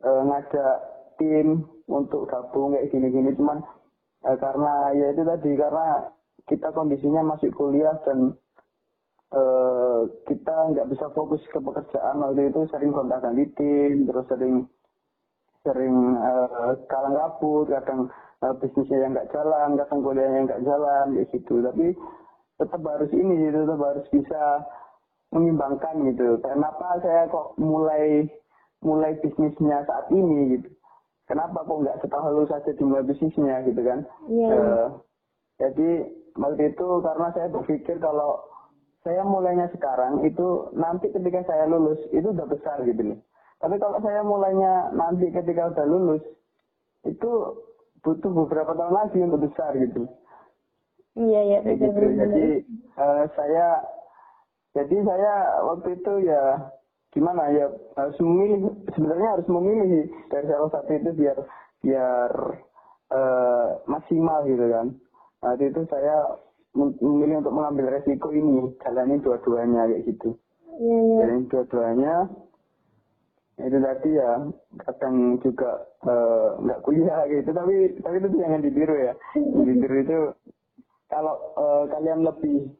eh, 0.02 0.22
ngajak 0.26 0.76
tim 1.22 1.70
untuk 1.86 2.26
gabung 2.26 2.74
kayak 2.74 2.90
gini-gini 2.90 3.38
cuman 3.38 3.62
eh, 4.26 4.38
karena 4.42 4.74
ya 4.98 5.06
itu 5.14 5.22
tadi 5.22 5.52
karena 5.54 5.88
kita 6.50 6.68
kondisinya 6.74 7.22
masih 7.24 7.54
kuliah 7.54 7.94
dan 8.04 8.34
eh, 9.32 10.02
kita 10.26 10.56
nggak 10.74 10.90
bisa 10.90 11.06
fokus 11.14 11.42
ke 11.54 11.60
pekerjaan 11.62 12.26
waktu 12.26 12.50
itu 12.50 12.66
sering 12.74 12.92
kontak 12.92 13.22
ganti 13.22 13.46
tim 13.54 14.10
terus 14.10 14.26
sering 14.28 14.66
sering 15.64 15.96
eh, 16.20 16.74
kalang 16.92 17.16
kabut 17.16 17.72
kadang 17.72 18.12
eh, 18.44 18.54
bisnisnya 18.60 19.08
yang 19.08 19.12
nggak 19.16 19.32
jalan 19.32 19.80
kadang 19.80 20.00
kuliahnya 20.04 20.36
yang 20.36 20.46
nggak 20.48 20.64
jalan 20.68 21.06
kayak 21.16 21.30
gitu 21.32 21.56
tapi 21.64 21.86
tetap 22.54 22.82
harus 22.86 23.12
ini 23.12 23.50
gitu, 23.50 23.58
tetap 23.66 23.82
harus 23.82 24.06
bisa 24.14 24.44
mengimbangkan 25.34 25.96
gitu 26.14 26.38
kenapa 26.44 27.02
saya 27.02 27.26
kok 27.32 27.58
mulai 27.58 28.30
mulai 28.86 29.18
bisnisnya 29.24 29.82
saat 29.90 30.06
ini 30.14 30.60
gitu 30.60 30.70
kenapa 31.26 31.64
kok 31.66 31.80
nggak 31.82 32.00
setahun 32.04 32.30
lalu 32.36 32.46
saja 32.52 32.72
dimulai 32.78 33.08
bisnisnya 33.08 33.64
gitu 33.66 33.82
kan 33.82 34.00
Iya. 34.30 34.52
Eh, 34.54 34.88
jadi 35.64 35.90
waktu 36.38 36.76
itu 36.76 36.88
karena 37.02 37.28
saya 37.34 37.48
berpikir 37.50 37.98
kalau 37.98 38.42
saya 39.04 39.22
mulainya 39.24 39.68
sekarang 39.72 40.24
itu 40.24 40.72
nanti 40.74 41.12
ketika 41.12 41.44
saya 41.44 41.68
lulus 41.68 42.00
itu 42.16 42.32
udah 42.32 42.48
besar 42.48 42.80
gitu 42.88 43.04
nih. 43.04 43.20
Tapi 43.64 43.80
kalau 43.80 43.96
saya 44.04 44.20
mulainya 44.28 44.92
nanti 44.92 45.32
ketika 45.32 45.72
udah 45.72 45.86
lulus 45.88 46.24
itu 47.08 47.32
butuh 48.04 48.32
beberapa 48.44 48.76
tahun 48.76 48.92
lagi 48.92 49.24
untuk 49.24 49.48
besar 49.48 49.72
gitu. 49.80 50.04
Iya, 51.16 51.40
iya, 51.48 51.58
Kayak 51.64 51.80
betul, 51.80 52.12
gitu. 52.12 52.20
Jadi 52.20 52.46
eh, 53.00 53.24
saya 53.40 53.68
jadi 54.76 54.98
saya 55.08 55.34
waktu 55.64 55.96
itu 55.96 56.14
ya 56.28 56.44
gimana 57.16 57.48
ya 57.56 57.72
harus 57.96 58.18
memilih 58.20 58.74
sebenarnya 58.92 59.30
harus 59.40 59.48
memilih 59.48 60.12
dari 60.28 60.46
salah 60.52 60.72
satu 60.76 60.92
itu 60.92 61.10
biar 61.16 61.38
biar 61.80 62.32
eh, 63.16 63.68
maksimal 63.88 64.44
gitu 64.44 64.66
kan. 64.68 64.88
Waktu 65.40 65.72
itu 65.72 65.88
saya 65.88 66.36
mem- 66.76 67.00
memilih 67.00 67.40
untuk 67.40 67.56
mengambil 67.56 67.96
resiko 67.96 68.28
ini 68.36 68.76
jalanin 68.84 69.24
dua-duanya 69.24 69.88
kayak 69.88 70.04
gitu. 70.12 70.36
Iya, 70.84 70.98
iya. 71.00 71.16
Jalanin 71.24 71.46
dua-duanya 71.48 72.14
itu 73.54 73.78
tadi 73.78 74.10
ya 74.18 74.32
kadang 74.82 75.38
juga 75.46 75.86
eh, 76.10 76.50
nggak 76.58 76.82
kuliah 76.82 77.22
gitu. 77.30 77.50
Tapi 77.54 77.76
tapi 78.02 78.16
itu 78.18 78.30
jangan 78.42 78.62
ditiru 78.66 78.96
ya. 78.98 79.14
Ditiru 79.38 79.96
itu 80.02 80.20
kalau 81.10 81.36
eh, 81.58 81.84
kalian 81.94 82.26
lebih 82.26 82.74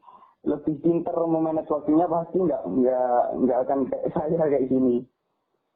lebih 0.44 0.74
pinter 0.84 1.16
memanage 1.24 1.70
waktunya 1.72 2.04
pasti 2.04 2.36
nggak 2.36 2.62
nggak 2.68 3.22
nggak 3.46 3.58
akan 3.64 3.78
kayak 3.88 4.06
saya 4.14 4.44
kayak 4.50 4.68
gini. 4.68 5.06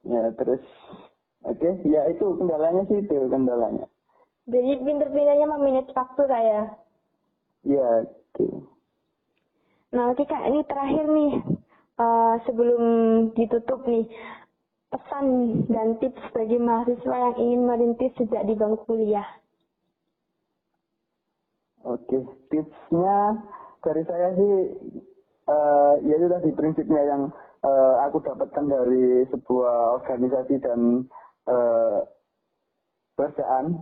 Ya 0.02 0.34
terus 0.34 0.62
oke 1.46 1.70
ya 1.86 2.02
itu 2.10 2.26
kendalanya 2.36 2.82
sih 2.90 2.98
itu 3.02 3.16
kendalanya. 3.30 3.86
Jadi 4.48 4.80
pinter-pinternya 4.80 5.44
memanage 5.44 5.92
waktu 5.92 6.22
Kak 6.24 6.42
ya. 6.42 6.62
ya 7.68 7.88
gitu. 8.32 8.64
Nah, 9.92 10.12
oke 10.12 10.24
Kak, 10.24 10.44
ini 10.48 10.60
terakhir 10.68 11.04
nih. 11.08 11.32
Eh, 11.98 12.34
sebelum 12.46 12.82
ditutup 13.34 13.82
nih, 13.82 14.06
pesan 14.88 15.26
dan 15.68 16.00
tips 16.00 16.22
bagi 16.32 16.56
mahasiswa 16.56 17.16
yang 17.16 17.36
ingin 17.36 17.62
merintis 17.68 18.12
sejak 18.16 18.44
di 18.48 18.56
bangku 18.56 18.84
kuliah. 18.88 19.26
Oke, 21.84 22.24
tipsnya 22.48 23.38
dari 23.84 24.02
saya 24.08 24.28
sih 24.34 24.52
eh 25.48 25.94
ya 26.04 26.14
itu 26.20 26.26
tadi 26.28 26.50
prinsipnya 26.52 27.02
yang 27.04 27.22
eh, 27.64 27.94
aku 28.04 28.20
dapatkan 28.20 28.64
dari 28.68 29.24
sebuah 29.32 30.02
organisasi 30.02 30.60
dan 30.60 31.04
eh, 31.48 31.98
perusahaan. 33.16 33.72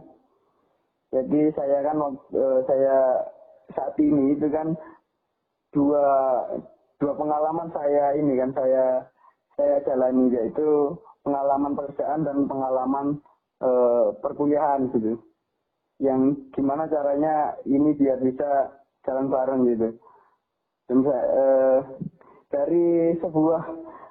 Jadi 1.14 1.40
saya 1.55 1.79
kan 1.87 1.97
eh, 2.35 2.61
saya 2.66 2.97
saat 3.75 3.95
ini 3.99 4.38
itu 4.38 4.47
kan 4.51 4.75
dua 5.75 6.07
dua 7.03 7.12
pengalaman 7.19 7.69
saya 7.75 8.14
ini 8.14 8.38
kan 8.38 8.51
saya 8.55 9.03
saya 9.57 9.81
jalani 9.88 10.29
yaitu 10.37 10.92
pengalaman 11.25 11.73
pekerjaan 11.75 12.23
dan 12.23 12.45
pengalaman 12.45 13.07
uh, 13.64 14.12
perkuliahan 14.21 14.92
gitu. 14.92 15.16
Yang 15.97 16.53
gimana 16.53 16.85
caranya 16.92 17.57
ini 17.64 17.97
biar 17.97 18.21
bisa 18.21 18.77
jalan 19.09 19.33
bareng 19.33 19.61
gitu. 19.73 19.88
Dan 20.87 20.99
uh, 21.03 21.81
dari 22.53 23.16
sebuah 23.19 23.62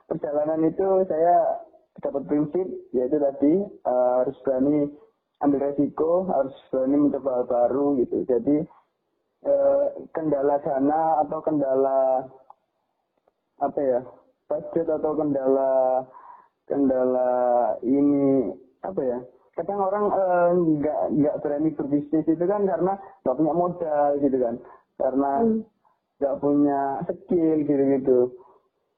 perjalanan 0.10 0.65
itu 0.65 1.05
saya 1.05 1.62
dapat 2.01 2.25
prinsip 2.25 2.65
yaitu 2.91 3.21
tadi 3.21 3.53
uh, 3.86 4.25
harus 4.25 4.36
berani 4.41 4.89
ambil 5.45 5.71
resiko, 5.71 6.25
harus 6.25 6.58
berani 6.73 6.97
mencoba 7.05 7.29
hal 7.31 7.45
baru 7.45 8.01
gitu. 8.01 8.17
Jadi 8.25 8.65
uh, 9.45 9.86
kendala 10.10 10.58
dana 10.65 11.21
atau 11.21 11.39
kendala 11.45 12.27
apa 13.55 13.79
ya 13.79 14.01
budget 14.45 14.88
atau 14.89 15.12
kendala 15.17 16.05
kendala 16.69 17.29
ini 17.86 18.53
apa 18.81 19.01
ya 19.01 19.19
kadang 19.55 19.79
orang 19.79 20.05
eh, 20.12 20.49
nggak 20.81 20.99
uh, 21.08 21.12
nggak 21.15 21.36
berani 21.39 21.69
berbisnis 21.71 22.27
itu 22.27 22.43
kan 22.43 22.67
karena 22.67 22.99
nggak 23.23 23.38
punya 23.39 23.53
modal 23.55 24.10
gitu 24.19 24.38
kan 24.38 24.55
karena 24.99 25.31
hmm. 25.41 25.60
nggak 26.19 26.36
hmm. 26.36 26.43
punya 26.43 26.79
skill 27.08 27.58
gitu 27.63 27.84
gitu 27.99 28.19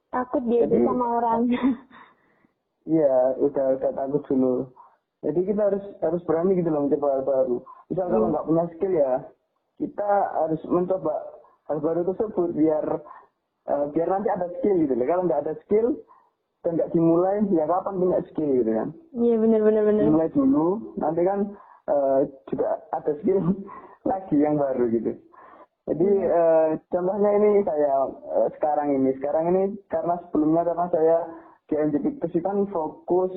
takut 0.09 0.43
dia 0.49 0.65
Jadi, 0.65 0.81
sama 0.81 1.05
orang 1.21 1.41
iya 2.97 3.37
udah 3.37 3.65
udah 3.77 3.91
takut 3.93 4.23
dulu 4.25 4.55
jadi 5.21 5.39
kita 5.45 5.61
harus 5.61 5.85
harus 6.01 6.21
berani 6.25 6.57
gitu 6.57 6.69
loh 6.73 6.89
mencoba 6.89 7.07
hal 7.13 7.23
baru 7.23 7.57
misal 7.93 8.05
hmm. 8.09 8.13
kalau 8.17 8.27
nggak 8.33 8.47
punya 8.49 8.63
skill 8.73 8.93
ya 8.97 9.13
kita 9.77 10.11
harus 10.41 10.61
mencoba 10.65 11.15
hal 11.69 11.77
baru 11.85 12.01
tersebut 12.09 12.49
biar 12.57 12.85
uh, 13.67 13.85
biar 13.91 14.07
nanti 14.07 14.29
ada 14.31 14.47
skill 14.59 14.75
gitu 14.83 14.93
loh. 14.95 15.07
Kalau 15.07 15.23
nggak 15.27 15.41
ada 15.45 15.53
skill 15.67 15.87
dan 16.65 16.71
nggak 16.75 16.91
dimulai 16.91 17.43
ya 17.53 17.63
kapan 17.67 17.95
punya 17.99 18.19
skill 18.31 18.51
gitu 18.63 18.71
kan? 18.71 18.89
Iya 19.13 19.35
benar 19.39 19.61
benar 19.63 19.83
benar 19.85 20.03
mulai 20.09 20.29
dulu 20.33 20.67
nanti 20.97 21.21
kan 21.23 21.39
uh, 21.87 22.19
juga 22.51 22.67
ada 22.95 23.11
skill 23.23 23.39
lagi 24.11 24.35
yang 24.39 24.55
baru 24.57 24.85
gitu. 24.91 25.11
Jadi 25.87 26.09
uh, 26.27 26.75
contohnya 26.91 27.31
ini 27.39 27.63
saya 27.63 28.11
uh, 28.11 28.47
sekarang 28.59 28.91
ini. 28.91 29.15
Sekarang 29.19 29.55
ini 29.55 29.61
karena 29.87 30.19
sebelumnya 30.27 30.67
karena 30.67 30.85
saya 30.91 31.17
di 31.67 31.73
NJ 31.79 31.95
Pictures 32.03 32.43
kan 32.43 32.67
fokus 32.71 33.31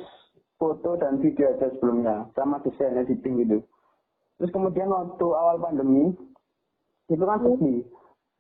foto 0.59 0.99
dan 0.99 1.23
video 1.23 1.57
aja 1.57 1.71
sebelumnya 1.73 2.27
sama 2.35 2.59
desain 2.67 2.99
editing 2.99 3.43
gitu. 3.47 3.59
Terus 4.39 4.51
kemudian 4.51 4.91
waktu 4.91 5.27
awal 5.31 5.63
pandemi 5.63 6.11
itu 7.11 7.25
kan 7.27 7.43
sedih 7.43 7.87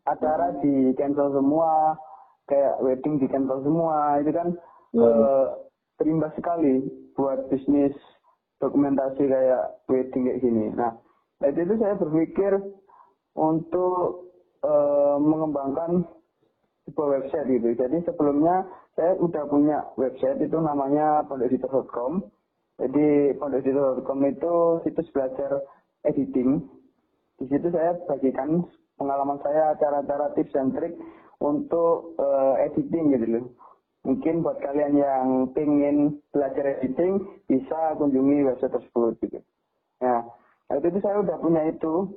acara 0.08 0.56
di 0.62 0.94
cancel 0.96 1.34
semua 1.34 1.96
kayak 2.48 2.82
wedding 2.82 3.22
di 3.22 3.26
cancel 3.30 3.62
semua 3.62 4.18
itu 4.18 4.30
kan 4.34 4.48
hmm. 4.96 5.00
uh, 5.00 5.46
terimbas 6.00 6.34
sekali 6.34 6.82
buat 7.14 7.46
bisnis 7.52 7.94
dokumentasi 8.60 9.28
kayak 9.28 9.64
wedding 9.88 10.28
kayak 10.28 10.40
gini. 10.44 10.66
Nah, 10.72 10.96
dari 11.40 11.64
itu 11.64 11.74
saya 11.80 11.96
berpikir 11.96 12.52
untuk 13.36 14.28
uh, 14.64 15.16
mengembangkan 15.16 16.04
sebuah 16.88 17.08
website 17.20 17.48
gitu. 17.48 17.68
Jadi 17.78 18.02
sebelumnya 18.04 18.66
saya 18.98 19.16
udah 19.16 19.44
punya 19.46 19.78
website 19.96 20.42
itu 20.42 20.58
namanya 20.58 21.24
pondokeditor.com. 21.30 22.24
Jadi 22.80 23.36
pondokeditor.com 23.38 24.18
itu 24.26 24.54
situs 24.84 25.08
belajar 25.14 25.64
editing. 26.04 26.64
Di 27.40 27.44
situ 27.48 27.68
saya 27.72 27.96
bagikan 28.04 28.66
pengalaman 29.00 29.40
saya, 29.40 29.72
cara-cara 29.80 30.36
tips 30.36 30.52
dan 30.52 30.68
trik 30.76 30.92
untuk 31.40 32.12
uh, 32.20 32.60
editing 32.60 33.16
gitu 33.16 33.26
loh. 33.26 33.44
Mungkin 34.04 34.44
buat 34.44 34.60
kalian 34.60 34.96
yang 34.96 35.26
pengen 35.56 36.20
belajar 36.32 36.76
editing 36.80 37.20
bisa 37.48 37.96
kunjungi 37.96 38.44
website 38.44 38.72
tersebut 38.72 39.16
gitu. 39.24 39.40
Nah, 40.04 40.24
waktu 40.68 40.92
itu 40.92 40.98
saya 41.00 41.20
udah 41.20 41.36
punya 41.40 41.68
itu 41.68 42.16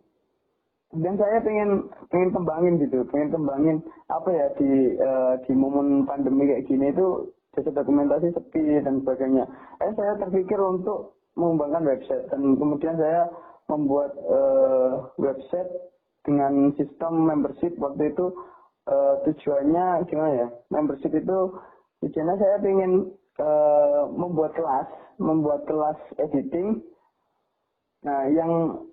dan 0.94 1.18
saya 1.18 1.42
pengen 1.42 1.90
pengen 2.14 2.30
kembangin 2.32 2.78
gitu, 2.80 3.04
pengen 3.10 3.34
kembangin 3.34 3.78
apa 4.08 4.30
ya 4.30 4.48
di 4.56 4.72
uh, 5.02 5.34
di 5.44 5.52
momen 5.58 6.06
pandemi 6.06 6.48
kayak 6.48 6.70
gini 6.70 6.94
itu 6.94 7.34
jasa 7.58 7.74
dokumentasi 7.74 8.32
sepi 8.32 8.80
dan 8.84 9.02
sebagainya. 9.02 9.44
Eh 9.82 9.92
saya 9.98 10.16
terpikir 10.22 10.62
untuk 10.62 11.18
mengembangkan 11.34 11.90
website 11.90 12.30
dan 12.30 12.56
kemudian 12.56 12.96
saya 12.96 13.26
membuat 13.68 14.14
uh, 14.30 15.10
website 15.18 15.72
dengan 16.24 16.72
sistem 16.80 17.28
membership 17.28 17.76
waktu 17.80 18.16
itu 18.16 18.32
uh, 18.88 19.16
tujuannya 19.28 20.08
gimana 20.08 20.32
ya? 20.34 20.48
Membership 20.72 21.12
itu 21.12 21.38
tujuannya 22.04 22.36
saya 22.40 22.58
ingin 22.64 23.12
uh, 23.40 24.08
membuat 24.12 24.56
kelas, 24.56 24.88
membuat 25.20 25.68
kelas 25.68 26.00
editing. 26.20 26.84
Nah, 28.04 28.28
yang 28.32 28.84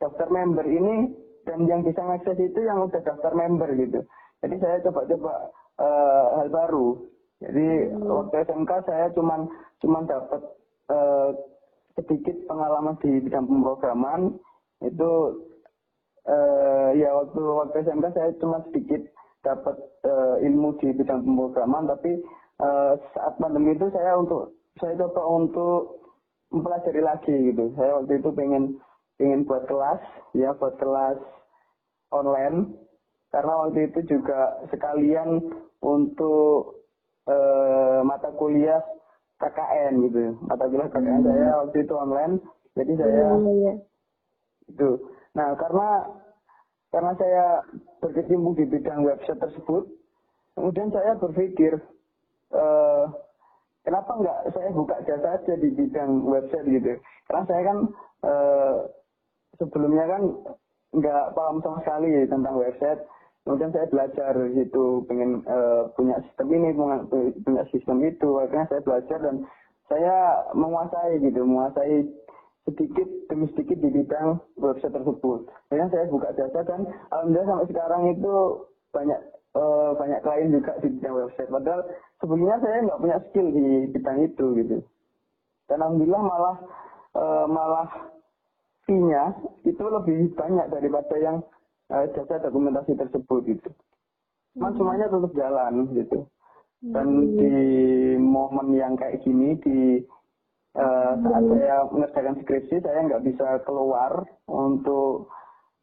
daftar 0.00 0.28
member 0.28 0.64
ini 0.64 1.12
dan 1.48 1.64
yang 1.64 1.80
bisa 1.80 2.04
mengakses 2.04 2.36
itu 2.36 2.60
yang 2.60 2.84
udah 2.84 3.00
daftar 3.00 3.32
member 3.32 3.72
gitu. 3.76 4.04
Jadi 4.44 4.56
saya 4.60 4.76
coba-coba 4.84 5.34
uh, 5.80 6.24
hal 6.40 6.48
baru. 6.52 6.88
Jadi 7.38 7.94
hmm. 7.94 8.04
waktu 8.04 8.34
SMK 8.44 8.72
saya 8.84 9.06
cuman 9.14 9.48
cuman 9.80 10.02
dapat 10.10 10.42
uh, 10.90 11.30
sedikit 11.98 12.34
pengalaman 12.46 12.98
di 13.02 13.18
bidang 13.22 13.46
pemrograman 13.46 14.38
itu 14.82 15.10
uh, 16.28 16.88
ya 16.92 17.08
waktu 17.16 17.40
waktu 17.40 17.76
SMK 17.88 18.06
saya 18.12 18.30
cuma 18.38 18.60
sedikit 18.68 19.02
dapat 19.42 19.76
uh, 20.04 20.36
ilmu 20.44 20.76
di 20.78 20.92
bidang 20.92 21.24
pemrograman 21.24 21.88
tapi 21.88 22.20
uh, 22.60 22.94
saat 23.16 23.34
pandemi 23.40 23.72
itu 23.74 23.88
saya 23.90 24.14
untuk 24.20 24.52
saya 24.78 24.94
coba 25.00 25.22
untuk 25.26 25.80
mempelajari 26.54 27.02
lagi 27.02 27.34
gitu. 27.52 27.72
Saya 27.74 27.98
waktu 27.98 28.12
itu 28.20 28.30
pengen 28.36 28.78
pengen 29.18 29.42
buat 29.48 29.66
kelas 29.66 30.00
ya 30.36 30.54
buat 30.56 30.76
kelas 30.76 31.18
online. 32.14 32.76
Karena 33.28 33.52
waktu 33.68 33.92
itu 33.92 34.16
juga 34.16 34.56
sekalian 34.72 35.52
untuk 35.84 36.80
uh, 37.28 38.00
mata 38.00 38.32
kuliah 38.40 38.80
KKN 39.36 39.92
gitu. 40.08 40.38
Mata 40.48 40.64
kuliah 40.64 40.88
KKN 40.88 41.20
hmm. 41.20 41.28
saya 41.28 41.48
waktu 41.66 41.76
itu 41.84 41.94
online 41.96 42.34
jadi 42.78 42.92
saya 42.94 43.26
hmm, 43.34 43.74
itu 44.70 44.88
nah 45.38 45.54
karena 45.54 45.88
karena 46.88 47.12
saya 47.20 47.46
berkecimpung 48.00 48.56
di 48.56 48.64
bidang 48.64 49.04
website 49.04 49.38
tersebut, 49.38 49.84
kemudian 50.56 50.88
saya 50.88 51.20
berpikir, 51.20 51.76
uh, 52.56 53.04
kenapa 53.84 54.16
nggak 54.16 54.38
saya 54.56 54.72
buka 54.72 54.96
jasa 55.04 55.36
aja 55.36 55.54
di 55.60 55.68
bidang 55.76 56.24
website 56.24 56.64
gitu? 56.64 56.96
Karena 57.28 57.44
saya 57.44 57.62
kan 57.68 57.78
uh, 58.24 58.76
sebelumnya 59.60 60.04
kan 60.08 60.22
nggak 60.96 61.24
paham 61.36 61.60
sama 61.60 61.78
sekali 61.84 62.24
tentang 62.24 62.56
website. 62.56 63.04
Kemudian 63.44 63.72
saya 63.72 63.86
belajar 63.88 64.32
itu 64.52 64.84
pengen 65.08 65.40
uh, 65.48 65.88
punya 65.96 66.20
sistem 66.24 66.48
ini, 66.52 66.68
punya 67.44 67.64
sistem 67.72 68.00
itu. 68.04 68.28
Akhirnya 68.40 68.68
saya 68.68 68.80
belajar 68.84 69.18
dan 69.24 69.36
saya 69.88 70.16
menguasai 70.52 71.16
gitu, 71.20 71.44
menguasai 71.48 72.04
sedikit 72.68 73.08
demi 73.32 73.48
sedikit 73.56 73.80
di 73.80 73.88
bidang 73.88 74.36
website 74.60 74.92
tersebut. 74.92 75.48
Kemudian 75.68 75.88
saya 75.88 76.04
buka 76.12 76.28
jasa 76.36 76.60
dan 76.68 76.84
alhamdulillah 77.08 77.48
sampai 77.48 77.68
sekarang 77.72 78.02
itu 78.12 78.32
banyak 78.92 79.20
uh, 79.56 79.90
banyak 79.96 80.20
klien 80.20 80.52
juga 80.52 80.72
di 80.84 80.88
bidang 80.92 81.14
website. 81.16 81.48
Padahal 81.48 81.80
sebelumnya 82.20 82.56
saya 82.60 82.76
nggak 82.84 83.00
punya 83.00 83.16
skill 83.28 83.46
di 83.48 83.66
bidang 83.88 84.18
itu 84.28 84.46
gitu. 84.60 84.76
Dan 85.68 85.78
alhamdulillah 85.80 86.22
malah 86.24 86.56
uh, 87.16 87.46
malah 87.48 87.88
fee-nya 88.84 89.32
itu 89.64 89.84
lebih 89.84 90.32
banyak 90.36 90.66
daripada 90.68 91.14
yang 91.16 91.36
uh, 91.92 92.04
jasa 92.12 92.40
dokumentasi 92.44 92.96
tersebut 92.96 93.40
gitu. 93.48 93.70
Cuman 94.56 94.72
hmm. 94.72 94.78
semuanya 94.80 95.06
tetap 95.08 95.32
jalan 95.36 95.72
gitu. 95.96 96.18
Dan 96.78 97.06
hmm. 97.10 97.30
di 97.36 97.52
momen 98.22 98.76
yang 98.76 98.94
kayak 98.94 99.20
gini 99.24 99.58
di 99.60 100.04
uh, 100.76 101.12
saat 101.22 101.44
saya 101.46 101.76
mengerjakan 101.88 102.36
skripsi 102.44 102.76
saya 102.82 102.98
nggak 103.08 103.24
bisa 103.24 103.62
keluar 103.64 104.26
untuk 104.50 105.32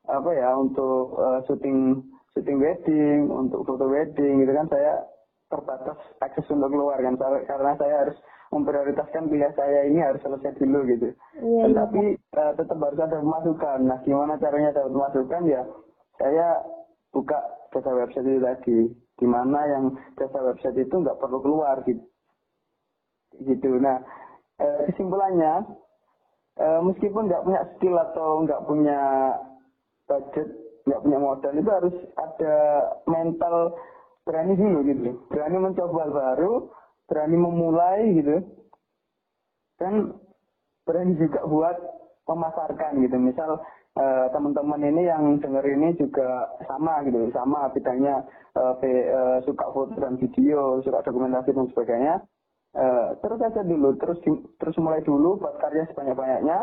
apa 0.05 0.29
ya 0.37 0.53
untuk 0.53 1.17
uh, 1.17 1.39
syuting 1.49 2.05
syuting 2.37 2.61
wedding 2.61 3.31
untuk 3.31 3.65
foto 3.65 3.89
wedding 3.89 4.45
gitu 4.45 4.53
kan 4.53 4.67
saya 4.69 5.01
terbatas 5.49 5.97
akses 6.21 6.45
untuk 6.51 6.69
keluar 6.69 6.97
kan 7.01 7.17
karena 7.47 7.73
saya 7.79 7.95
harus 8.05 8.17
memprioritaskan 8.53 9.27
pilihan 9.27 9.53
saya 9.57 9.89
ini 9.89 9.99
harus 9.99 10.21
selesai 10.21 10.55
dulu 10.61 10.85
gitu. 10.87 11.09
Iya, 11.41 11.65
iya. 11.67 11.75
Tapi 11.75 12.03
uh, 12.37 12.53
tetap 12.55 12.77
harus 12.77 12.99
ada 13.01 13.17
pemasukan. 13.19 13.79
Nah, 13.83 13.99
gimana 14.05 14.39
caranya 14.39 14.71
dapat 14.71 14.91
pemasukan 14.93 15.41
ya? 15.49 15.61
Saya 16.15 16.47
buka 17.11 17.39
jasa 17.75 17.91
website 17.91 18.27
itu 18.29 18.39
tadi, 18.39 18.77
di 19.19 19.27
mana 19.27 19.59
yang 19.67 19.83
jasa 20.15 20.39
website 20.39 20.77
itu 20.79 20.95
nggak 20.95 21.19
perlu 21.19 21.43
keluar 21.43 21.83
gitu. 21.83 22.03
Gitu. 23.43 23.69
Nah, 23.81 23.99
eh, 24.59 24.79
kesimpulannya 24.91 25.53
eh, 26.59 26.79
meskipun 26.83 27.27
nggak 27.27 27.43
punya 27.43 27.61
skill 27.75 27.95
atau 27.99 28.29
nggak 28.43 28.63
punya 28.63 29.01
budget 30.05 30.47
nggak 30.85 31.01
punya 31.01 31.17
modal 31.17 31.53
itu 31.57 31.69
harus 31.73 31.95
ada 32.13 32.55
mental 33.09 33.73
berani 34.25 34.53
dulu 34.53 34.85
gitu. 34.85 35.11
Berani 35.33 35.57
mencoba 35.57 35.97
hal 36.05 36.11
baru 36.13 36.53
berani 37.09 37.37
memulai 37.37 38.01
gitu. 38.21 38.37
Dan 39.81 40.13
berani 40.85 41.17
juga 41.17 41.41
buat 41.49 41.77
memasarkan 42.29 43.01
gitu. 43.01 43.17
Misal 43.17 43.57
uh, 43.97 44.25
teman-teman 44.29 44.81
ini 44.85 45.09
yang 45.09 45.41
denger 45.41 45.65
ini 45.65 45.97
juga 45.97 46.53
sama 46.69 47.01
gitu. 47.05 47.33
Sama 47.33 47.69
bidangnya 47.73 48.25
suka 49.43 49.65
foto 49.75 49.99
dan 49.99 50.15
video 50.15 50.79
suka 50.79 51.03
dokumentasi 51.03 51.51
dan 51.51 51.67
sebagainya 51.75 52.23
uh, 52.75 53.15
terus 53.23 53.39
aja 53.41 53.61
dulu 53.63 53.95
terus 53.97 54.19
terus 54.59 54.75
mulai 54.77 55.01
dulu 55.01 55.39
buat 55.39 55.57
karya 55.63 55.87
sebanyak 55.89 56.15
banyaknya 56.15 56.59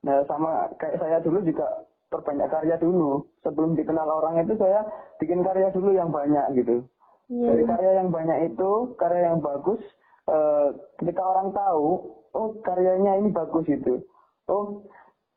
nah 0.00 0.24
sama 0.24 0.72
kayak 0.80 0.96
saya 0.96 1.20
dulu 1.20 1.44
juga 1.44 1.66
perbanyak 2.10 2.50
karya 2.50 2.76
dulu. 2.82 3.22
Sebelum 3.46 3.78
dikenal 3.78 4.08
orang 4.08 4.42
itu 4.42 4.58
saya 4.58 4.82
bikin 5.22 5.46
karya 5.46 5.70
dulu 5.70 5.94
yang 5.94 6.10
banyak 6.10 6.58
gitu. 6.58 6.82
Yeah. 7.30 7.54
dari 7.54 7.62
karya 7.62 7.92
yang 8.02 8.10
banyak 8.10 8.38
itu 8.50 8.70
karya 8.98 9.30
yang 9.30 9.38
bagus 9.38 9.78
uh, 10.26 10.74
ketika 10.98 11.22
orang 11.22 11.54
tahu 11.54 12.10
oh 12.34 12.58
karyanya 12.66 13.22
ini 13.22 13.30
bagus 13.30 13.62
gitu. 13.70 14.02
Oh 14.50 14.82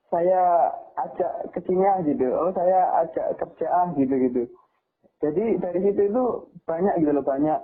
saya 0.10 0.74
ajak 0.98 1.54
ke 1.54 1.62
sini 1.70 1.86
gitu. 2.10 2.34
Oh 2.34 2.50
saya 2.58 3.06
ajak 3.06 3.38
kerjaan 3.38 3.94
gitu 3.94 4.16
gitu 4.18 4.44
jadi 5.24 5.56
dari 5.56 5.80
situ 5.80 6.02
itu 6.12 6.24
banyak 6.68 7.00
gitu 7.00 7.16
loh 7.16 7.24
banyak 7.24 7.56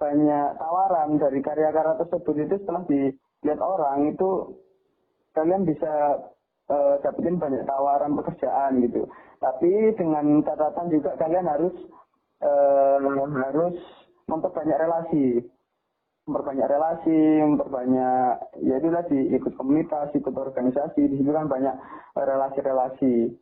banyak 0.00 0.48
tawaran 0.56 1.20
dari 1.20 1.44
karya-karya 1.44 2.00
tersebut 2.00 2.34
itu 2.48 2.54
setelah 2.64 2.82
dilihat 2.88 3.60
orang 3.60 4.16
itu 4.16 4.56
kalian 5.36 5.68
bisa 5.68 6.24
uh, 6.72 6.96
dapetin 7.04 7.36
banyak 7.36 7.62
tawaran 7.68 8.16
pekerjaan 8.16 8.80
gitu 8.80 9.04
tapi 9.38 9.92
dengan 10.00 10.40
catatan 10.40 10.88
juga 10.88 11.14
kalian 11.20 11.46
harus 11.46 11.76
uh, 12.40 12.96
harus 13.44 13.76
memperbanyak 14.24 14.80
relasi 14.80 15.44
memperbanyak 16.30 16.70
relasi, 16.70 17.42
memperbanyak 17.42 18.54
ya 18.62 18.74
itu 18.78 18.88
tadi 18.94 19.18
ikut 19.34 19.52
komunitas, 19.58 20.14
ikut 20.14 20.30
organisasi, 20.30 21.10
di 21.10 21.18
situ 21.18 21.30
kan 21.34 21.50
banyak 21.50 21.74
relasi-relasi. 22.14 23.34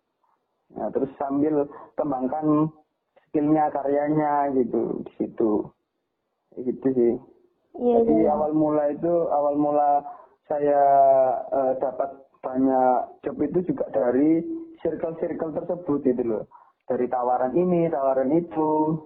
Nah, 0.72 0.88
terus 0.92 1.12
sambil 1.20 1.68
kembangkan 2.00 2.72
skillnya, 3.28 3.68
karyanya 3.68 4.56
gitu 4.56 5.04
di 5.04 5.12
situ. 5.20 5.68
Gitu 6.56 6.86
sih. 6.94 7.14
Iya, 7.78 7.96
Jadi 8.02 8.14
iya. 8.24 8.32
awal 8.32 8.52
mula 8.56 8.90
itu 8.90 9.12
awal 9.28 9.54
mula 9.58 10.02
saya 10.48 10.82
uh, 11.52 11.72
dapat 11.76 12.10
banyak 12.40 13.20
job 13.20 13.36
itu 13.44 13.74
juga 13.74 13.84
dari 13.92 14.40
circle-circle 14.80 15.52
tersebut 15.52 16.00
gitu 16.06 16.22
loh. 16.24 16.44
Dari 16.88 17.04
tawaran 17.10 17.52
ini, 17.52 17.90
tawaran 17.92 18.32
itu 18.32 18.96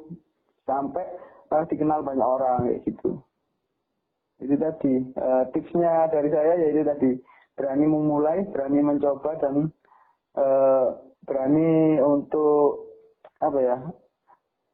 sampai 0.63 1.05
uh, 1.51 1.65
dikenal 1.67 2.07
banyak 2.07 2.25
orang 2.25 2.71
kayak 2.71 2.81
gitu 2.87 3.21
itu 4.43 4.59
tadi 4.59 4.95
uh, 5.23 5.47
tipsnya 5.55 6.11
dari 6.11 6.29
saya 6.35 6.59
yaitu 6.59 6.83
tadi 6.83 7.11
berani 7.55 7.87
memulai 7.87 8.43
berani 8.51 8.83
mencoba 8.83 9.39
dan 9.39 9.71
uh, 10.35 10.99
berani 11.23 12.03
untuk 12.03 12.91
apa 13.39 13.59
ya 13.63 13.77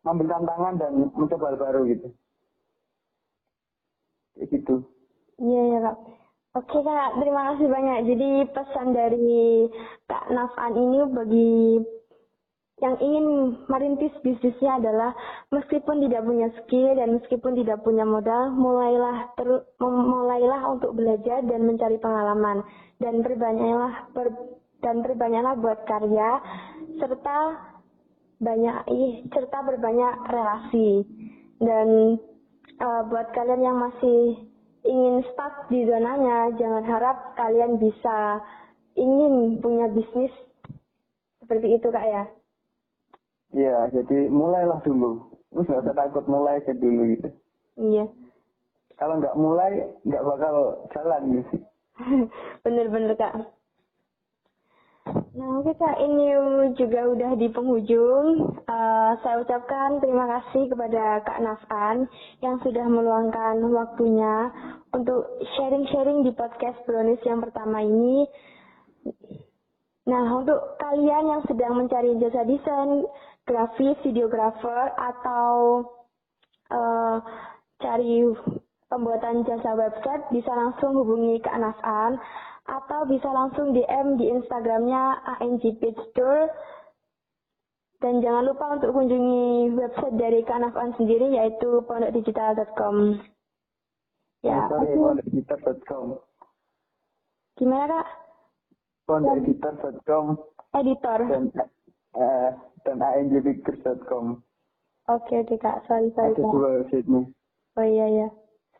ambil 0.09 0.25
tantangan 0.25 0.75
dan 0.81 0.93
mencoba 1.12 1.53
hal 1.53 1.59
baru 1.61 1.81
gitu 1.85 2.09
kayak 4.39 4.49
gitu. 4.55 4.86
Iya 5.43 5.62
ya 5.74 5.78
kak. 5.82 5.99
Oke 6.57 6.78
kak, 6.80 7.11
terima 7.20 7.43
kasih 7.53 7.66
banyak. 7.68 7.99
Jadi 8.09 8.28
pesan 8.51 8.89
dari 8.97 9.68
Kak 10.09 10.32
Nafan 10.32 10.72
ini 10.74 10.99
bagi 11.12 11.55
yang 12.78 12.95
ingin 13.03 13.26
merintis 13.66 14.14
bisnisnya 14.22 14.78
adalah 14.78 15.11
meskipun 15.51 15.99
tidak 16.07 16.22
punya 16.22 16.49
skill 16.62 16.95
dan 16.95 17.18
meskipun 17.18 17.59
tidak 17.59 17.82
punya 17.82 18.07
modal, 18.07 18.55
mulailah 18.55 19.34
ter, 19.34 19.66
mulailah 19.82 20.62
untuk 20.78 20.95
belajar 20.95 21.43
dan 21.43 21.61
mencari 21.66 21.99
pengalaman. 21.99 22.62
Dan 22.99 23.22
perbanyaklah 23.22 24.14
per, 24.14 24.26
dan 24.82 25.03
perbanyaklah 25.03 25.55
buat 25.59 25.78
karya 25.86 26.43
serta 27.03 27.39
banyak 28.39 28.78
ih, 28.95 29.14
serta 29.30 29.59
berbanyak 29.62 30.14
relasi. 30.30 31.03
Dan 31.59 32.18
uh, 32.81 33.03
buat 33.07 33.31
kalian 33.35 33.62
yang 33.62 33.79
masih 33.79 34.49
ingin 34.87 35.22
stuck 35.31 35.66
di 35.68 35.85
zonanya, 35.85 36.55
jangan 36.57 36.85
harap 36.87 37.35
kalian 37.35 37.76
bisa 37.79 38.43
ingin 38.95 39.59
punya 39.62 39.91
bisnis 39.91 40.33
seperti 41.43 41.79
itu 41.79 41.89
kak 41.91 42.07
ya. 42.07 42.24
Iya, 43.55 43.76
jadi 43.95 44.29
mulailah 44.29 44.85
dulu. 44.85 45.33
Nggak 45.49 45.81
usah 45.81 45.97
takut 45.97 46.24
mulai 46.29 46.61
ke 46.62 46.76
dulu 46.76 47.16
gitu. 47.16 47.29
Iya. 47.81 48.05
Kalau 49.01 49.16
nggak 49.22 49.39
mulai, 49.39 49.89
nggak 50.05 50.24
bakal 50.26 50.85
jalan 50.93 51.22
gitu. 51.41 51.57
Bener-bener 52.66 53.16
kak. 53.16 53.57
Nah 55.39 55.62
kita 55.62 55.91
ini 56.03 56.34
juga 56.74 57.07
udah 57.14 57.39
di 57.39 57.47
penghujung. 57.47 58.59
Uh, 58.66 59.12
saya 59.22 59.39
ucapkan 59.39 60.03
terima 60.03 60.26
kasih 60.26 60.66
kepada 60.66 61.22
Kak 61.22 61.39
Nafan 61.39 62.11
yang 62.43 62.59
sudah 62.59 62.82
meluangkan 62.91 63.62
waktunya 63.70 64.51
untuk 64.91 65.30
sharing-sharing 65.55 66.26
di 66.26 66.34
podcast 66.34 66.82
Brownies 66.91 67.22
yang 67.22 67.39
pertama 67.39 67.86
ini. 67.86 68.26
Nah 70.11 70.26
untuk 70.43 70.74
kalian 70.82 71.30
yang 71.30 71.43
sedang 71.47 71.86
mencari 71.86 72.18
jasa 72.18 72.43
desain, 72.43 73.07
grafis, 73.47 73.95
videografer, 74.03 74.91
atau 74.99 75.86
uh, 76.74 77.22
cari 77.78 78.26
pembuatan 78.91 79.47
jasa 79.47 79.70
website, 79.78 80.34
bisa 80.34 80.51
langsung 80.51 80.99
hubungi 80.99 81.39
ke 81.39 81.47
Anafan 81.47 82.18
atau 82.69 83.09
bisa 83.09 83.33
langsung 83.33 83.73
DM 83.73 84.21
di 84.21 84.29
Instagramnya 84.29 85.25
ANG 85.41 85.64
Page 85.81 86.05
Tour. 86.12 86.53
Dan 87.99 88.23
jangan 88.23 88.47
lupa 88.47 88.79
untuk 88.79 88.95
kunjungi 88.95 89.75
website 89.75 90.14
dari 90.14 90.47
Kanafan 90.47 90.95
sendiri 90.95 91.35
yaitu 91.35 91.83
pondokdigital.com. 91.89 93.19
Ya, 94.47 94.71
pondokdigital.com. 94.71 96.23
Gimana 97.59 97.91
kak? 97.91 98.07
Pondokdigital.com. 99.11 100.39
Editor. 100.79 101.19
Dan, 101.27 101.45
uh, 102.14 102.51
dan 102.87 103.03
angjpictures.com. 103.03 104.47
Oke, 105.09 105.41
oke 105.41 105.57
kak, 105.57 105.83
sorry 105.89 106.12
sorry 106.12 106.37
kak. 106.37 106.53
dua 106.53 106.85
websitenya. 106.85 107.33
Oh 107.81 107.87
iya 107.87 108.07
ya, 108.12 108.29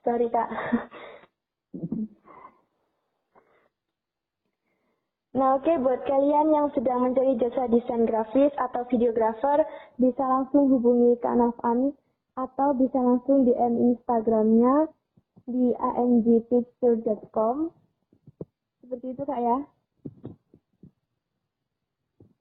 sorry 0.05 0.29
kak. 0.29 0.47
Nah 5.39 5.55
oke, 5.55 5.71
okay, 5.71 5.79
buat 5.79 6.03
kalian 6.03 6.51
yang 6.51 6.67
sedang 6.75 6.99
mencari 6.99 7.39
jasa 7.39 7.71
desain 7.71 8.03
grafis 8.11 8.51
atau 8.59 8.83
videografer, 8.91 9.63
bisa 9.95 10.19
langsung 10.27 10.67
hubungi 10.67 11.15
Kak 11.23 11.39
Nafan 11.39 11.95
atau 12.35 12.75
bisa 12.75 12.99
langsung 12.99 13.47
DM 13.47 13.95
Instagramnya 13.95 14.91
di 15.47 15.71
angpicture.com. 15.79 17.71
Seperti 18.83 19.07
itu 19.15 19.23
Kak 19.23 19.39
ya? 19.39 19.59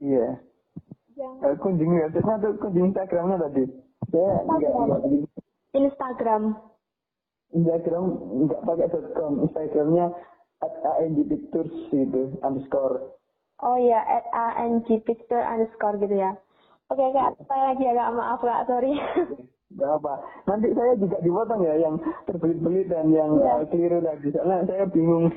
Iya. 0.01 0.29
Yeah. 1.13 1.33
Uh, 1.45 1.53
kunjungi 1.61 2.01
website 2.01 2.25
atau 2.25 2.57
kunjungi 2.57 2.97
Instagramnya 2.97 3.37
tadi? 3.45 3.63
Saya 4.09 4.41
enggak, 4.41 4.73
enggak 4.73 5.01
Instagram. 5.77 6.43
Instagram 7.53 8.03
enggak 8.41 8.61
pakai 8.65 8.89
.com. 9.13 9.45
Instagramnya 9.45 10.17
at 10.63 10.73
angpictures 11.01 11.73
gitu, 11.93 12.33
underscore. 12.41 13.13
Oh 13.61 13.77
iya, 13.77 14.01
at 14.01 14.25
angpicture 14.57 15.41
underscore 15.41 15.97
gitu 15.97 16.17
ya. 16.17 16.37
Oke 16.87 17.03
okay, 17.03 17.19
kak, 17.19 17.35
saya 17.51 17.73
lagi 17.73 17.83
agak 17.83 18.15
maaf 18.15 18.39
kak, 18.39 18.63
sorry. 18.69 18.95
Gak 19.75 19.91
apa. 19.99 20.13
Nanti 20.47 20.71
saya 20.71 20.95
juga 20.95 21.19
dipotong 21.19 21.61
ya 21.67 21.75
yang 21.75 21.99
terbelit-belit 22.23 22.87
dan 22.87 23.11
yang 23.11 23.35
yeah. 23.43 23.59
uh, 23.59 23.67
keliru 23.67 23.99
tadi. 23.99 24.31
Soalnya 24.31 24.63
saya 24.63 24.87
bingung. 24.87 25.27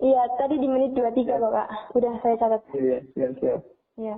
Iya, 0.00 0.22
tadi 0.36 0.60
di 0.60 0.68
menit 0.68 0.92
23 0.92 1.40
kok 1.40 1.52
kak. 1.56 1.68
Udah 1.96 2.12
saya 2.20 2.34
catat. 2.36 2.62
Iya, 2.76 2.98
siap, 3.16 3.32
siap. 3.40 3.60
Iya. 3.96 4.16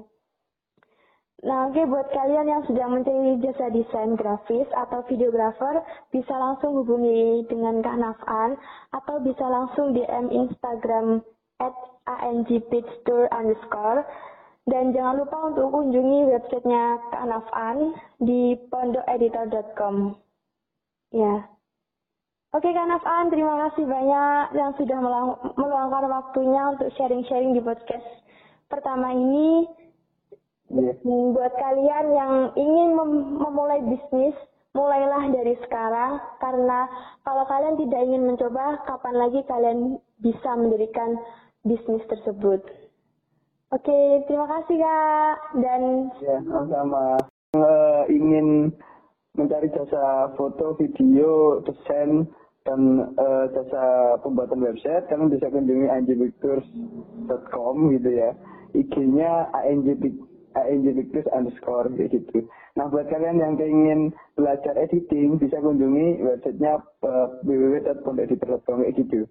Nah, 1.43 1.67
oke 1.67 1.75
okay, 1.75 1.91
buat 1.91 2.07
kalian 2.15 2.47
yang 2.47 2.63
sedang 2.71 2.95
mencari 2.95 3.35
jasa 3.43 3.67
desain 3.75 4.15
grafis 4.15 4.71
atau 4.79 5.03
videografer, 5.11 5.83
bisa 6.15 6.31
langsung 6.39 6.79
hubungi 6.79 7.43
dengan 7.51 7.83
Kak 7.83 7.99
Nafan 7.99 8.55
atau 8.95 9.19
bisa 9.19 9.43
langsung 9.51 9.91
DM 9.91 10.31
Instagram 10.31 11.19
at 11.59 11.75
underscore 13.35 14.07
dan 14.71 14.95
jangan 14.95 15.19
lupa 15.19 15.51
untuk 15.51 15.75
kunjungi 15.75 16.31
websitenya 16.31 16.85
Kak 17.11 17.27
Nafan 17.27 17.99
di 18.23 18.55
pondokeditor.com. 18.71 20.15
Ya. 21.11 21.51
Oke 22.55 22.71
Kak 22.71 22.87
Nafan, 22.87 23.35
terima 23.35 23.67
kasih 23.67 23.83
banyak 23.83 24.55
yang 24.55 24.71
sudah 24.79 24.99
meluangkan 25.59 26.07
waktunya 26.07 26.71
untuk 26.71 26.95
sharing-sharing 26.95 27.59
di 27.59 27.63
podcast 27.65 28.07
pertama 28.71 29.11
ini. 29.11 29.82
Yeah. 30.73 30.97
Buat 31.05 31.53
kalian 31.53 32.07
yang 32.17 32.33
ingin 32.57 32.89
mem 32.97 33.11
memulai 33.37 33.85
bisnis, 33.85 34.33
mulailah 34.73 35.29
dari 35.29 35.53
sekarang 35.69 36.17
karena 36.41 36.89
kalau 37.29 37.45
kalian 37.45 37.77
tidak 37.77 38.01
ingin 38.09 38.25
mencoba, 38.25 38.81
kapan 38.89 39.15
lagi 39.21 39.41
kalian 39.45 40.01
bisa 40.25 40.51
mendirikan 40.57 41.21
bisnis 41.61 42.01
tersebut. 42.09 42.65
Oke, 43.73 44.25
terima 44.29 44.49
kasih 44.49 44.77
Kak. 44.81 45.35
Dan 45.61 45.83
Ya, 46.25 46.41
sama 46.45 47.21
uh, 47.57 48.03
ingin 48.09 48.73
mencari 49.37 49.69
jasa 49.73 50.33
foto, 50.41 50.77
video, 50.81 51.61
desain, 51.69 52.29
dan 52.65 53.13
uh, 53.21 53.45
jasa 53.53 54.17
pembuatan 54.25 54.61
website, 54.61 55.05
kalian 55.09 55.33
bisa 55.33 55.53
kunjungi 55.53 55.89
anjpictures.com 55.89 57.77
gitu 57.97 58.09
ya. 58.09 58.33
IG-nya 58.73 59.53
anjpictures 59.53 60.32
underscore 61.33 61.89
gitu. 61.97 62.45
Nah, 62.73 62.89
buat 62.89 63.05
kalian 63.13 63.37
yang 63.37 63.61
ingin 63.61 64.17
belajar 64.33 64.73
editing, 64.81 65.37
bisa 65.37 65.61
kunjungi 65.61 66.25
websitenya 66.25 66.81
uh, 67.05 67.29
www.pondeditor.com 67.45 68.81
gitu. 68.97 69.29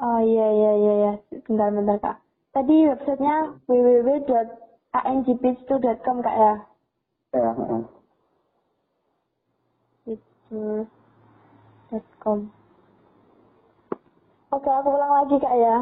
Oh 0.00 0.16
iya 0.24 0.48
iya 0.50 0.72
iya 0.80 0.94
ya, 0.96 1.12
bentar 1.44 1.68
bentar 1.70 2.00
kak. 2.00 2.16
Tadi 2.56 2.88
websitenya 2.88 3.52
www.angpage2.com 3.68 6.16
kak 6.24 6.36
ya. 6.36 6.54
Ya. 7.36 7.50
Uh. 7.52 7.84
Picture.com. 10.08 12.48
Oke, 14.52 14.68
aku 14.68 14.88
ulang 14.92 15.12
lagi 15.16 15.40
kak 15.40 15.56
ya. 15.56 15.80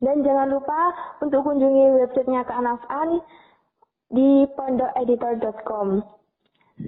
Dan 0.02 0.26
jangan 0.26 0.50
lupa 0.50 0.90
untuk 1.22 1.46
kunjungi 1.46 2.02
websitenya 2.02 2.42
Kak 2.42 2.58
Nafan 2.58 3.22
di 4.10 4.44
pondokeditor.com. 4.58 5.88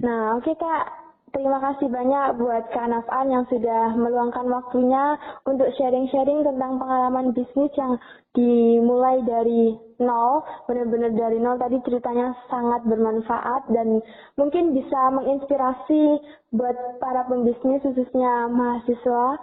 Nah, 0.03 0.35
oke 0.35 0.43
okay, 0.43 0.55
Kak, 0.59 1.05
Terima 1.35 1.59
kasih 1.59 1.91
banyak 1.91 2.39
buat 2.39 2.71
Kak 2.71 2.87
Nafan 2.87 3.27
yang 3.27 3.43
sudah 3.51 3.91
meluangkan 3.91 4.47
waktunya 4.47 5.19
untuk 5.43 5.67
sharing-sharing 5.75 6.47
tentang 6.47 6.79
pengalaman 6.79 7.35
bisnis 7.35 7.75
yang 7.75 7.99
dimulai 8.31 9.19
dari 9.27 9.75
nol, 9.99 10.47
benar-benar 10.63 11.11
dari 11.11 11.35
nol. 11.43 11.59
Tadi 11.59 11.83
ceritanya 11.83 12.31
sangat 12.47 12.87
bermanfaat 12.87 13.67
dan 13.67 13.99
mungkin 14.39 14.71
bisa 14.79 15.11
menginspirasi 15.11 16.23
buat 16.55 17.03
para 17.03 17.27
pembisnis 17.27 17.83
khususnya 17.83 18.47
mahasiswa 18.47 19.35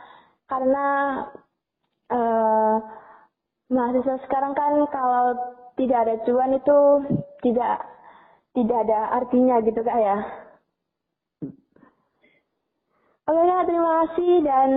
karena 0.48 0.86
uh, 2.08 2.76
mahasiswa 3.72 4.20
sekarang 4.28 4.52
kan 4.52 4.84
kalau 4.92 5.32
tidak 5.80 6.04
ada 6.04 6.14
cuan 6.28 6.52
itu 6.52 6.80
tidak 7.40 7.80
tidak 8.52 8.78
ada 8.84 9.00
artinya 9.16 9.56
gitu 9.64 9.80
kak 9.80 9.96
ya. 9.96 10.16
Oke, 13.22 13.38
terima 13.64 13.90
kasih 14.02 14.32
dan 14.44 14.70